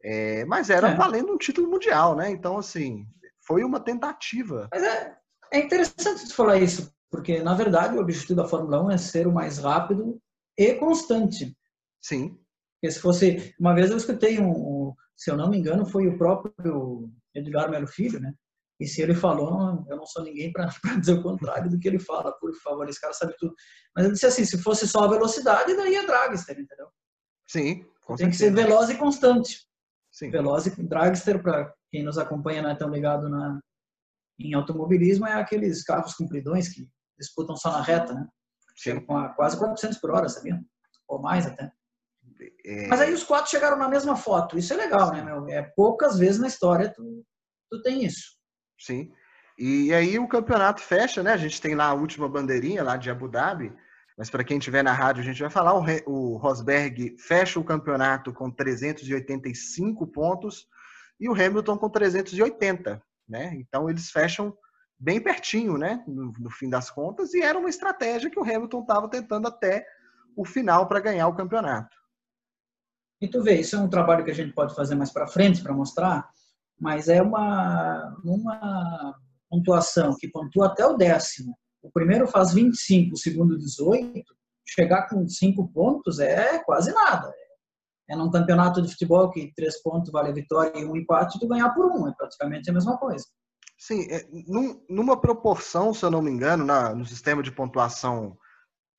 É, 0.03 0.45
mas 0.45 0.69
era 0.69 0.89
é. 0.89 0.95
valendo 0.95 1.33
um 1.33 1.37
título 1.37 1.69
mundial, 1.69 2.15
né? 2.15 2.29
Então, 2.29 2.57
assim, 2.57 3.05
foi 3.45 3.63
uma 3.63 3.79
tentativa. 3.79 4.67
Mas 4.71 4.83
é, 4.83 5.17
é 5.51 5.59
interessante 5.59 6.27
você 6.27 6.33
falar 6.33 6.57
isso, 6.57 6.93
porque, 7.09 7.41
na 7.41 7.53
verdade, 7.53 7.95
o 7.95 8.01
objetivo 8.01 8.41
da 8.41 8.47
Fórmula 8.47 8.83
1 8.85 8.91
é 8.91 8.97
ser 8.97 9.27
o 9.27 9.33
mais 9.33 9.57
rápido 9.57 10.19
e 10.57 10.73
constante. 10.75 11.55
Sim. 12.01 12.37
Porque 12.75 12.91
se 12.93 12.99
fosse... 12.99 13.55
Uma 13.59 13.75
vez 13.75 13.91
eu 13.91 13.97
escutei 13.97 14.39
um, 14.39 14.93
se 15.15 15.29
eu 15.29 15.37
não 15.37 15.49
me 15.51 15.57
engano, 15.57 15.85
foi 15.85 16.07
o 16.07 16.17
próprio 16.17 17.07
Edgar 17.35 17.69
Melo 17.69 17.85
Filho, 17.85 18.19
né? 18.19 18.33
E 18.81 18.87
se 18.87 18.99
ele 18.99 19.13
falou, 19.13 19.85
eu 19.87 19.95
não 19.95 20.07
sou 20.07 20.23
ninguém 20.23 20.51
para 20.51 20.65
dizer 20.99 21.13
o 21.13 21.21
contrário 21.21 21.69
do 21.69 21.77
que 21.77 21.87
ele 21.87 21.99
fala, 21.99 22.31
por 22.39 22.51
favor, 22.63 22.89
esse 22.89 22.99
cara 22.99 23.13
sabe 23.13 23.35
tudo. 23.37 23.53
Mas 23.95 24.05
ele 24.05 24.15
disse 24.15 24.25
assim, 24.25 24.43
se 24.43 24.57
fosse 24.57 24.87
só 24.87 25.03
a 25.03 25.07
velocidade, 25.07 25.75
daí 25.75 25.93
é 25.93 26.03
dragster, 26.03 26.59
entendeu? 26.59 26.87
Sim, 27.47 27.85
com 28.03 28.15
Tem 28.15 28.31
certeza. 28.31 28.31
que 28.31 28.37
ser 28.37 28.51
veloz 28.51 28.89
e 28.89 28.97
constante. 28.97 29.67
Sim. 30.11 30.31
Veloz 30.31 30.65
e 30.65 30.83
dragster, 30.83 31.43
para 31.43 31.71
quem 31.91 32.01
nos 32.01 32.17
acompanha, 32.17 32.63
não 32.63 32.71
é 32.71 32.75
tão 32.75 32.89
ligado 32.89 33.29
na, 33.29 33.59
em 34.39 34.55
automobilismo, 34.55 35.27
é 35.27 35.33
aqueles 35.33 35.83
carros 35.83 36.15
compridões 36.15 36.69
que 36.69 36.89
disputam 37.19 37.55
só 37.55 37.71
na 37.71 37.83
reta, 37.83 38.15
né? 38.15 38.27
Chegam 38.75 39.15
a 39.15 39.29
quase 39.29 39.59
400 39.59 39.99
por 39.99 40.09
hora, 40.09 40.27
sabia? 40.27 40.59
Ou 41.07 41.21
mais 41.21 41.45
até. 41.45 41.71
É... 42.65 42.87
Mas 42.87 42.99
aí 42.99 43.13
os 43.13 43.23
quatro 43.23 43.51
chegaram 43.51 43.77
na 43.77 43.87
mesma 43.87 44.15
foto. 44.15 44.57
Isso 44.57 44.73
é 44.73 44.77
legal, 44.77 45.11
né, 45.11 45.21
meu? 45.23 45.47
É 45.49 45.61
poucas 45.75 46.17
vezes 46.17 46.41
na 46.41 46.47
história 46.47 46.91
tu, 46.91 47.23
tu 47.69 47.79
tem 47.83 48.03
isso. 48.03 48.40
Sim. 48.81 49.13
E 49.57 49.93
aí 49.93 50.17
o 50.17 50.27
campeonato 50.27 50.81
fecha, 50.81 51.21
né? 51.21 51.33
A 51.33 51.37
gente 51.37 51.61
tem 51.61 51.75
lá 51.75 51.85
a 51.85 51.93
última 51.93 52.27
bandeirinha 52.27 52.83
lá 52.83 52.97
de 52.97 53.11
Abu 53.11 53.27
Dhabi, 53.27 53.71
mas 54.17 54.29
para 54.29 54.43
quem 54.43 54.57
estiver 54.57 54.83
na 54.83 54.91
rádio 54.91 55.21
a 55.21 55.25
gente 55.25 55.39
vai 55.39 55.51
falar, 55.51 55.73
o, 55.73 56.37
Rosberg 56.37 57.15
fecha 57.19 57.59
o 57.59 57.63
campeonato 57.63 58.33
com 58.33 58.49
385 58.49 60.07
pontos 60.07 60.67
e 61.19 61.29
o 61.29 61.33
Hamilton 61.33 61.77
com 61.77 61.89
380, 61.89 63.01
né? 63.29 63.53
Então 63.55 63.87
eles 63.87 64.09
fecham 64.09 64.55
bem 64.97 65.21
pertinho, 65.21 65.77
né? 65.77 66.03
No, 66.07 66.31
no, 66.39 66.49
fim 66.49 66.69
das 66.69 66.89
contas, 66.89 67.33
e 67.35 67.41
era 67.41 67.57
uma 67.57 67.69
estratégia 67.69 68.31
que 68.31 68.39
o 68.39 68.43
Hamilton 68.43 68.81
estava 68.81 69.07
tentando 69.09 69.47
até 69.47 69.85
o 70.35 70.43
final 70.43 70.87
para 70.87 70.99
ganhar 70.99 71.27
o 71.27 71.35
campeonato. 71.35 71.95
E 73.21 73.27
tu 73.27 73.43
vê, 73.43 73.59
isso 73.59 73.75
é 73.75 73.79
um 73.79 73.89
trabalho 73.89 74.25
que 74.25 74.31
a 74.31 74.35
gente 74.35 74.53
pode 74.53 74.73
fazer 74.73 74.95
mais 74.95 75.11
para 75.11 75.27
frente 75.27 75.61
para 75.61 75.73
mostrar, 75.73 76.27
mas 76.81 77.07
é 77.07 77.21
uma, 77.21 78.17
uma 78.25 79.15
pontuação 79.47 80.15
que 80.19 80.27
pontua 80.27 80.65
até 80.65 80.83
o 80.83 80.97
décimo. 80.97 81.55
O 81.83 81.91
primeiro 81.91 82.27
faz 82.27 82.53
25, 82.53 83.13
o 83.13 83.17
segundo 83.17 83.55
18. 83.55 84.23
Chegar 84.67 85.07
com 85.07 85.27
cinco 85.27 85.71
pontos 85.71 86.19
é 86.19 86.57
quase 86.63 86.91
nada. 86.91 87.31
É 88.09 88.15
num 88.15 88.31
campeonato 88.31 88.81
de 88.81 88.89
futebol 88.89 89.29
que 89.29 89.53
três 89.55 89.81
pontos 89.83 90.11
vale 90.11 90.29
a 90.29 90.33
vitória 90.33 90.79
e 90.79 90.85
um 90.85 90.95
empate, 90.95 91.39
tu 91.39 91.47
ganhar 91.47 91.69
por 91.69 91.85
um. 91.85 92.07
É 92.07 92.13
praticamente 92.17 92.69
a 92.71 92.73
mesma 92.73 92.97
coisa. 92.97 93.25
Sim, 93.77 94.07
é, 94.09 94.27
num, 94.47 94.83
numa 94.89 95.19
proporção, 95.19 95.93
se 95.93 96.03
eu 96.03 96.09
não 96.09 96.21
me 96.21 96.31
engano, 96.31 96.65
na, 96.65 96.95
no 96.95 97.05
sistema 97.05 97.43
de 97.43 97.51
pontuação 97.51 98.35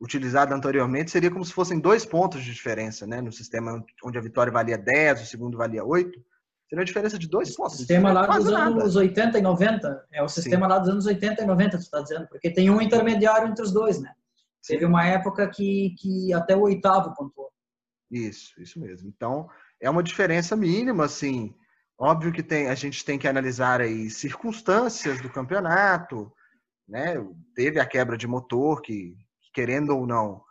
utilizado 0.00 0.54
anteriormente, 0.54 1.10
seria 1.10 1.30
como 1.30 1.44
se 1.44 1.52
fossem 1.52 1.80
dois 1.80 2.04
pontos 2.04 2.42
de 2.44 2.52
diferença, 2.52 3.06
né? 3.06 3.20
No 3.20 3.32
sistema 3.32 3.84
onde 4.04 4.18
a 4.18 4.22
vitória 4.22 4.52
valia 4.52 4.78
10, 4.78 5.22
o 5.22 5.26
segundo 5.26 5.58
valia 5.58 5.84
8. 5.84 6.31
Seria 6.72 6.80
uma 6.80 6.86
diferença 6.86 7.18
de 7.18 7.28
dois 7.28 7.54
pontos. 7.54 7.74
O 7.74 7.76
sistema 7.76 8.10
lá 8.12 8.26
dos 8.26 8.50
nada. 8.50 8.64
anos 8.64 8.96
80 8.96 9.38
e 9.38 9.42
90. 9.42 10.06
É 10.10 10.22
o 10.22 10.28
sistema 10.28 10.64
Sim. 10.64 10.72
lá 10.72 10.78
dos 10.78 10.88
anos 10.88 11.04
80 11.04 11.42
e 11.42 11.46
90, 11.46 11.76
tu 11.76 11.80
está 11.82 12.00
dizendo. 12.00 12.26
Porque 12.28 12.50
tem 12.50 12.70
um 12.70 12.80
intermediário 12.80 13.46
entre 13.46 13.62
os 13.62 13.70
dois, 13.70 14.00
né? 14.00 14.10
Teve 14.66 14.86
uma 14.86 15.04
época 15.04 15.46
que, 15.50 15.94
que 15.98 16.32
até 16.32 16.56
o 16.56 16.62
oitavo 16.62 17.14
pontuou. 17.14 17.50
Isso, 18.10 18.58
isso 18.58 18.80
mesmo. 18.80 19.06
Então, 19.06 19.50
é 19.78 19.90
uma 19.90 20.02
diferença 20.02 20.56
mínima, 20.56 21.04
assim. 21.04 21.54
Óbvio 21.98 22.32
que 22.32 22.42
tem, 22.42 22.68
a 22.68 22.74
gente 22.74 23.04
tem 23.04 23.18
que 23.18 23.28
analisar 23.28 23.82
aí 23.82 24.08
circunstâncias 24.08 25.20
do 25.20 25.28
campeonato, 25.28 26.32
né? 26.88 27.16
Teve 27.54 27.80
a 27.80 27.86
quebra 27.86 28.16
de 28.16 28.26
motor 28.26 28.80
que, 28.80 29.14
querendo 29.52 29.94
ou 29.94 30.06
não, 30.06 30.42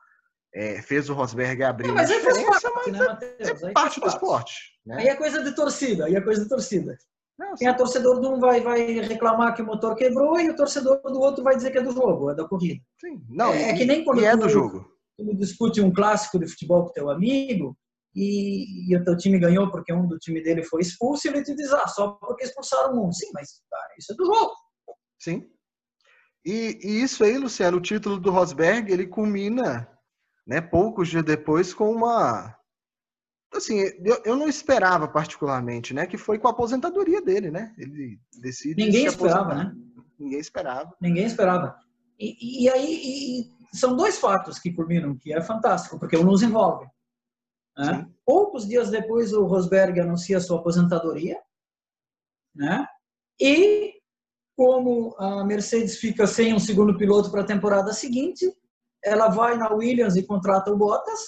é, 0.53 0.81
fez 0.81 1.09
o 1.09 1.13
Rosberg 1.13 1.63
abrir 1.63 1.89
é, 1.89 1.91
mas 1.91 2.09
uma 2.09 2.17
diferença, 2.17 2.71
parte, 2.71 2.91
mas 2.91 2.99
né, 2.99 3.17
é, 3.39 3.69
é 3.69 3.71
parte 3.71 3.99
do 3.99 4.07
esporte. 4.07 4.53
Né? 4.85 4.97
Aí 4.97 5.07
é 5.07 5.15
coisa 5.15 5.43
de 5.43 5.55
torcida, 5.55 6.05
aí 6.05 6.15
é 6.15 6.21
coisa 6.21 6.43
de 6.43 6.49
torcida. 6.49 6.97
Não, 7.39 7.55
Quem 7.55 7.67
é 7.67 7.73
torcedor 7.73 8.19
de 8.21 8.27
um 8.27 8.39
vai, 8.39 8.61
vai 8.61 8.99
reclamar 8.99 9.55
que 9.55 9.61
o 9.61 9.65
motor 9.65 9.95
quebrou 9.95 10.39
e 10.39 10.49
o 10.49 10.55
torcedor 10.55 11.01
do 11.01 11.19
outro 11.19 11.43
vai 11.43 11.55
dizer 11.55 11.71
que 11.71 11.77
é 11.77 11.81
do 11.81 11.91
jogo, 11.91 12.29
é 12.29 12.35
da 12.35 12.47
corrida. 12.47 12.81
Sim, 12.99 13.21
não, 13.29 13.51
é, 13.51 13.69
é 13.69 13.73
que 13.73 13.85
nem 13.85 14.03
quando 14.03 14.23
é 14.23 14.35
do 14.35 14.47
jogo. 14.47 14.85
Tu 15.17 15.35
discute 15.35 15.81
um 15.81 15.91
clássico 15.91 16.37
de 16.37 16.47
futebol 16.47 16.85
com 16.85 16.93
teu 16.93 17.09
amigo 17.09 17.75
e, 18.13 18.91
e, 18.91 18.95
o 18.95 19.03
teu 19.03 19.17
time 19.17 19.39
ganhou 19.39 19.71
porque 19.71 19.93
um 19.93 20.07
do 20.07 20.17
time 20.19 20.43
dele 20.43 20.63
foi 20.63 20.81
expulso 20.81 21.27
e 21.27 21.29
ele 21.31 21.43
te 21.43 21.55
diz, 21.55 21.71
ah, 21.71 21.87
só 21.87 22.11
porque 22.11 22.43
expulsaram 22.43 23.03
um. 23.03 23.11
Sim, 23.11 23.29
mas 23.33 23.61
tá, 23.69 23.77
isso 23.97 24.11
é 24.11 24.15
do 24.15 24.25
jogo. 24.25 24.51
Sim. 25.19 25.49
E, 26.45 26.79
e 26.83 27.01
isso 27.01 27.23
aí, 27.23 27.37
Luciano, 27.37 27.77
o 27.77 27.81
título 27.81 28.19
do 28.19 28.31
Rosberg, 28.31 28.91
ele 28.91 29.07
culmina 29.07 29.87
né, 30.51 30.59
poucos 30.59 31.07
dias 31.07 31.23
depois 31.23 31.73
com 31.73 31.89
uma. 31.89 32.53
Assim, 33.53 33.79
eu, 34.03 34.21
eu 34.25 34.35
não 34.35 34.49
esperava 34.49 35.07
particularmente, 35.07 35.93
né? 35.93 36.05
Que 36.05 36.17
foi 36.17 36.37
com 36.37 36.49
a 36.49 36.51
aposentadoria 36.51 37.21
dele, 37.21 37.49
né? 37.49 37.73
Ele 37.77 38.19
decide. 38.37 38.83
Ninguém 38.83 39.05
esperava, 39.05 39.55
né? 39.55 39.73
Ninguém 40.19 40.39
esperava. 40.39 40.93
Ninguém 40.99 41.25
esperava. 41.25 41.77
E, 42.19 42.65
e 42.65 42.69
aí 42.69 43.01
e 43.01 43.77
são 43.77 43.95
dois 43.95 44.19
fatos 44.19 44.59
que 44.59 44.73
culminam, 44.73 45.17
que 45.17 45.33
é 45.33 45.41
fantástico, 45.41 45.97
porque 45.97 46.17
um 46.17 46.25
nos 46.25 46.43
envolve. 46.43 46.85
Né? 47.77 48.05
Poucos 48.25 48.67
dias 48.67 48.89
depois, 48.89 49.31
o 49.31 49.45
Rosberg 49.45 50.01
anuncia 50.01 50.41
sua 50.41 50.59
aposentadoria, 50.59 51.39
né? 52.53 52.85
E 53.39 53.93
como 54.57 55.15
a 55.17 55.45
Mercedes 55.45 55.97
fica 55.97 56.27
sem 56.27 56.53
um 56.53 56.59
segundo 56.59 56.97
piloto 56.97 57.31
para 57.31 57.39
a 57.39 57.45
temporada 57.45 57.93
seguinte, 57.93 58.53
ela 59.03 59.29
vai 59.29 59.57
na 59.57 59.71
Williams 59.73 60.15
e 60.15 60.25
contrata 60.25 60.71
o 60.71 60.77
Bottas. 60.77 61.19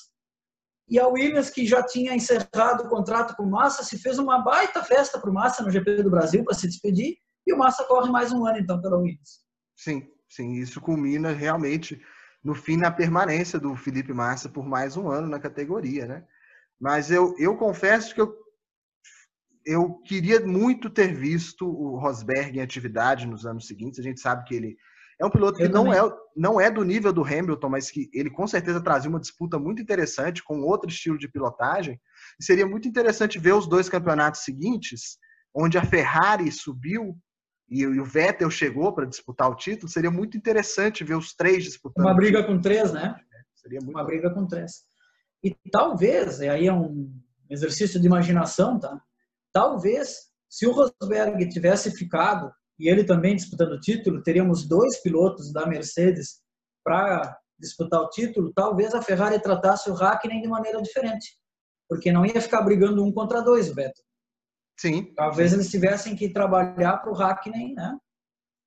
E 0.89 0.99
a 0.99 1.07
Williams, 1.07 1.49
que 1.49 1.65
já 1.65 1.81
tinha 1.81 2.13
encerrado 2.13 2.83
o 2.83 2.89
contrato 2.89 3.35
com 3.35 3.43
o 3.43 3.49
Massa, 3.49 3.83
se 3.83 3.97
fez 3.97 4.19
uma 4.19 4.39
baita 4.39 4.83
festa 4.83 5.19
para 5.19 5.29
o 5.29 5.33
Massa 5.33 5.63
no 5.63 5.71
GP 5.71 6.03
do 6.03 6.11
Brasil 6.11 6.43
para 6.43 6.53
se 6.53 6.67
despedir. 6.67 7.15
E 7.47 7.53
o 7.53 7.57
Massa 7.57 7.83
corre 7.85 8.11
mais 8.11 8.31
um 8.31 8.45
ano, 8.45 8.59
então, 8.59 8.81
pela 8.81 8.97
Williams. 8.97 9.41
Sim, 9.75 10.07
sim. 10.29 10.53
Isso 10.53 10.79
culmina 10.81 11.31
realmente 11.31 12.01
no 12.43 12.53
fim 12.53 12.77
na 12.77 12.91
permanência 12.91 13.59
do 13.59 13.75
Felipe 13.75 14.13
Massa 14.13 14.49
por 14.49 14.65
mais 14.65 14.97
um 14.97 15.09
ano 15.09 15.27
na 15.27 15.39
categoria, 15.39 16.05
né? 16.05 16.25
Mas 16.79 17.09
eu, 17.09 17.33
eu 17.37 17.55
confesso 17.55 18.13
que 18.13 18.19
eu, 18.19 18.35
eu 19.65 19.93
queria 20.01 20.45
muito 20.45 20.89
ter 20.89 21.13
visto 21.15 21.65
o 21.65 21.97
Rosberg 21.97 22.57
em 22.57 22.61
atividade 22.61 23.25
nos 23.25 23.45
anos 23.45 23.67
seguintes. 23.67 23.99
A 23.99 24.03
gente 24.03 24.19
sabe 24.19 24.43
que 24.43 24.53
ele 24.53 24.77
é 25.23 25.27
um 25.27 25.29
piloto 25.29 25.57
que 25.57 25.67
não 25.69 25.93
é, 25.93 25.99
não 26.35 26.59
é 26.59 26.69
do 26.69 26.83
nível 26.83 27.13
do 27.13 27.23
Hamilton, 27.23 27.69
mas 27.69 27.89
que 27.89 28.09
ele 28.13 28.29
com 28.29 28.45
certeza 28.45 28.81
trazia 28.81 29.09
uma 29.09 29.19
disputa 29.19 29.57
muito 29.57 29.81
interessante 29.81 30.43
com 30.43 30.61
outro 30.61 30.89
estilo 30.89 31.17
de 31.17 31.29
pilotagem. 31.29 31.99
E 32.39 32.43
seria 32.43 32.67
muito 32.67 32.87
interessante 32.87 33.39
ver 33.39 33.53
os 33.53 33.65
dois 33.65 33.87
campeonatos 33.87 34.43
seguintes, 34.43 35.17
onde 35.55 35.77
a 35.77 35.85
Ferrari 35.85 36.51
subiu 36.51 37.17
e 37.69 37.85
o 37.85 38.03
Vettel 38.03 38.51
chegou 38.51 38.93
para 38.93 39.05
disputar 39.05 39.49
o 39.49 39.55
título. 39.55 39.89
Seria 39.89 40.11
muito 40.11 40.35
interessante 40.35 41.03
ver 41.03 41.15
os 41.15 41.33
três 41.33 41.63
disputando. 41.63 42.05
Uma 42.05 42.13
briga 42.13 42.43
com 42.43 42.59
três, 42.59 42.91
né? 42.91 43.15
Seria 43.55 43.79
muito 43.79 43.95
uma 43.95 44.03
briga 44.03 44.29
com 44.29 44.45
três. 44.45 44.83
E 45.41 45.55
talvez, 45.71 46.41
aí 46.41 46.67
é 46.67 46.73
um 46.73 47.11
exercício 47.49 47.99
de 47.99 48.05
imaginação, 48.05 48.77
tá? 48.77 49.01
Talvez, 49.53 50.17
se 50.49 50.67
o 50.67 50.71
Rosberg 50.71 51.47
tivesse 51.49 51.91
ficado 51.91 52.51
e 52.79 52.89
ele 52.89 53.03
também 53.03 53.35
disputando 53.35 53.73
o 53.73 53.79
título, 53.79 54.23
teríamos 54.23 54.67
dois 54.67 55.01
pilotos 55.01 55.51
da 55.51 55.65
Mercedes 55.65 56.41
para 56.83 57.37
disputar 57.59 58.01
o 58.01 58.09
título, 58.09 58.51
talvez 58.53 58.93
a 58.93 59.01
Ferrari 59.01 59.39
tratasse 59.39 59.89
o 59.89 59.95
Hakkinen 59.95 60.41
de 60.41 60.47
maneira 60.47 60.81
diferente, 60.81 61.37
porque 61.87 62.11
não 62.11 62.25
ia 62.25 62.41
ficar 62.41 62.61
brigando 62.61 63.03
um 63.03 63.11
contra 63.11 63.41
dois, 63.41 63.67
Vettel. 63.69 64.03
Sim. 64.79 65.13
Talvez 65.15 65.51
sim. 65.51 65.57
eles 65.57 65.69
tivessem 65.69 66.15
que 66.15 66.33
trabalhar 66.33 66.97
para 66.97 67.11
o 67.11 67.15
Hakkinen, 67.15 67.73
né? 67.73 67.97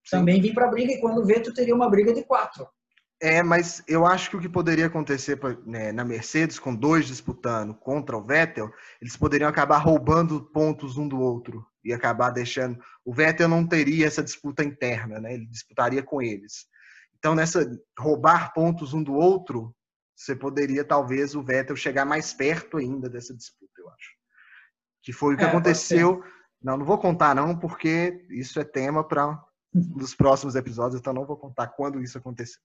Sim. 0.07 0.19
Também 0.19 0.41
vir 0.41 0.55
para 0.55 0.67
a 0.67 0.71
briga, 0.71 0.93
e 0.93 1.01
quando 1.01 1.21
o 1.21 1.27
Vettel 1.27 1.53
teria 1.53 1.75
uma 1.75 1.91
briga 1.91 2.15
de 2.15 2.25
quatro. 2.25 2.67
É, 3.21 3.43
mas 3.43 3.83
eu 3.89 4.07
acho 4.07 4.31
que 4.31 4.37
o 4.37 4.41
que 4.41 4.49
poderia 4.49 4.87
acontecer 4.87 5.39
né, 5.65 5.91
na 5.91 6.05
Mercedes, 6.05 6.59
com 6.59 6.75
dois 6.75 7.07
disputando 7.07 7.75
contra 7.75 8.17
o 8.17 8.25
Vettel, 8.25 8.71
eles 9.01 9.17
poderiam 9.17 9.49
acabar 9.49 9.79
roubando 9.79 10.43
pontos 10.53 10.97
um 10.97 11.09
do 11.09 11.19
outro 11.19 11.67
e 11.87 11.93
acabar 11.93 12.31
deixando. 12.31 12.79
O 13.05 13.15
Vettel 13.15 13.49
não 13.49 13.65
teria 13.65 14.07
essa 14.07 14.23
disputa 14.23 14.65
interna, 14.65 15.21
né? 15.21 15.35
Ele 15.35 15.47
disputaria 15.47 16.03
com 16.03 16.21
eles. 16.21 16.67
Então, 17.17 17.35
nessa 17.35 17.65
roubar 17.97 18.53
pontos 18.53 18.93
um 18.93 19.03
do 19.03 19.15
outro, 19.15 19.75
você 20.15 20.35
poderia 20.35 20.85
talvez 20.85 21.37
o 21.37 21.43
Vettel 21.43 21.77
chegar 21.77 22.05
mais 22.05 22.33
perto 22.33 22.79
ainda 22.79 23.09
dessa 23.09 23.33
disputa, 23.33 23.73
eu 23.79 23.89
acho. 23.89 24.11
Que 25.01 25.13
foi 25.13 25.35
o 25.35 25.37
que 25.37 25.45
é, 25.45 25.47
aconteceu. 25.47 26.23
Não, 26.61 26.77
não 26.77 26.85
vou 26.85 26.99
contar 26.99 27.35
não, 27.35 27.57
porque 27.57 28.27
isso 28.31 28.59
é 28.59 28.65
tema 28.65 29.07
para 29.07 29.41
nos 29.73 30.15
próximos 30.15 30.57
episódios, 30.57 31.01
então 31.01 31.13
não 31.13 31.25
vou 31.25 31.37
contar 31.37 31.69
quando 31.69 32.03
isso 32.03 32.19
aconteceu. 32.19 32.61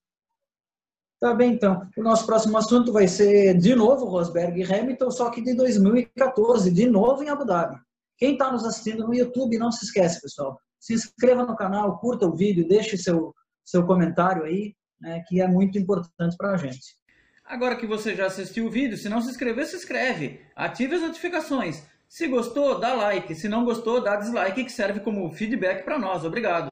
Tá 1.19 1.35
bem, 1.35 1.53
então. 1.53 1.87
O 1.95 2.01
nosso 2.01 2.25
próximo 2.25 2.57
assunto 2.57 2.91
vai 2.91 3.07
ser, 3.07 3.55
de 3.55 3.75
novo, 3.75 4.05
Rosberg 4.05 4.59
e 4.59 4.63
Hamilton, 4.63 5.11
só 5.11 5.29
que 5.29 5.39
de 5.39 5.53
2014, 5.53 6.71
de 6.71 6.87
novo 6.87 7.21
em 7.21 7.29
Abu 7.29 7.45
Dhabi. 7.45 7.79
Quem 8.21 8.33
está 8.33 8.51
nos 8.51 8.63
assistindo 8.63 9.07
no 9.07 9.15
YouTube, 9.15 9.57
não 9.57 9.71
se 9.71 9.83
esquece, 9.83 10.21
pessoal. 10.21 10.61
Se 10.79 10.93
inscreva 10.93 11.43
no 11.43 11.55
canal, 11.55 11.97
curta 11.97 12.27
o 12.27 12.35
vídeo, 12.35 12.67
deixe 12.67 12.95
seu, 12.95 13.33
seu 13.65 13.83
comentário 13.83 14.43
aí, 14.43 14.75
né, 14.99 15.23
que 15.27 15.41
é 15.41 15.47
muito 15.47 15.79
importante 15.79 16.37
para 16.37 16.51
a 16.51 16.57
gente. 16.57 16.95
Agora 17.43 17.75
que 17.75 17.87
você 17.87 18.15
já 18.15 18.27
assistiu 18.27 18.67
o 18.67 18.69
vídeo, 18.69 18.95
se 18.95 19.09
não 19.09 19.21
se 19.21 19.31
inscreveu, 19.31 19.65
se 19.65 19.75
inscreve. 19.75 20.39
Ative 20.55 20.97
as 20.97 21.01
notificações. 21.01 21.83
Se 22.07 22.27
gostou, 22.27 22.79
dá 22.79 22.93
like. 22.93 23.33
Se 23.33 23.49
não 23.49 23.65
gostou, 23.65 24.03
dá 24.03 24.15
dislike, 24.17 24.65
que 24.65 24.71
serve 24.71 24.99
como 24.99 25.31
feedback 25.31 25.83
para 25.83 25.97
nós. 25.97 26.23
Obrigado. 26.23 26.70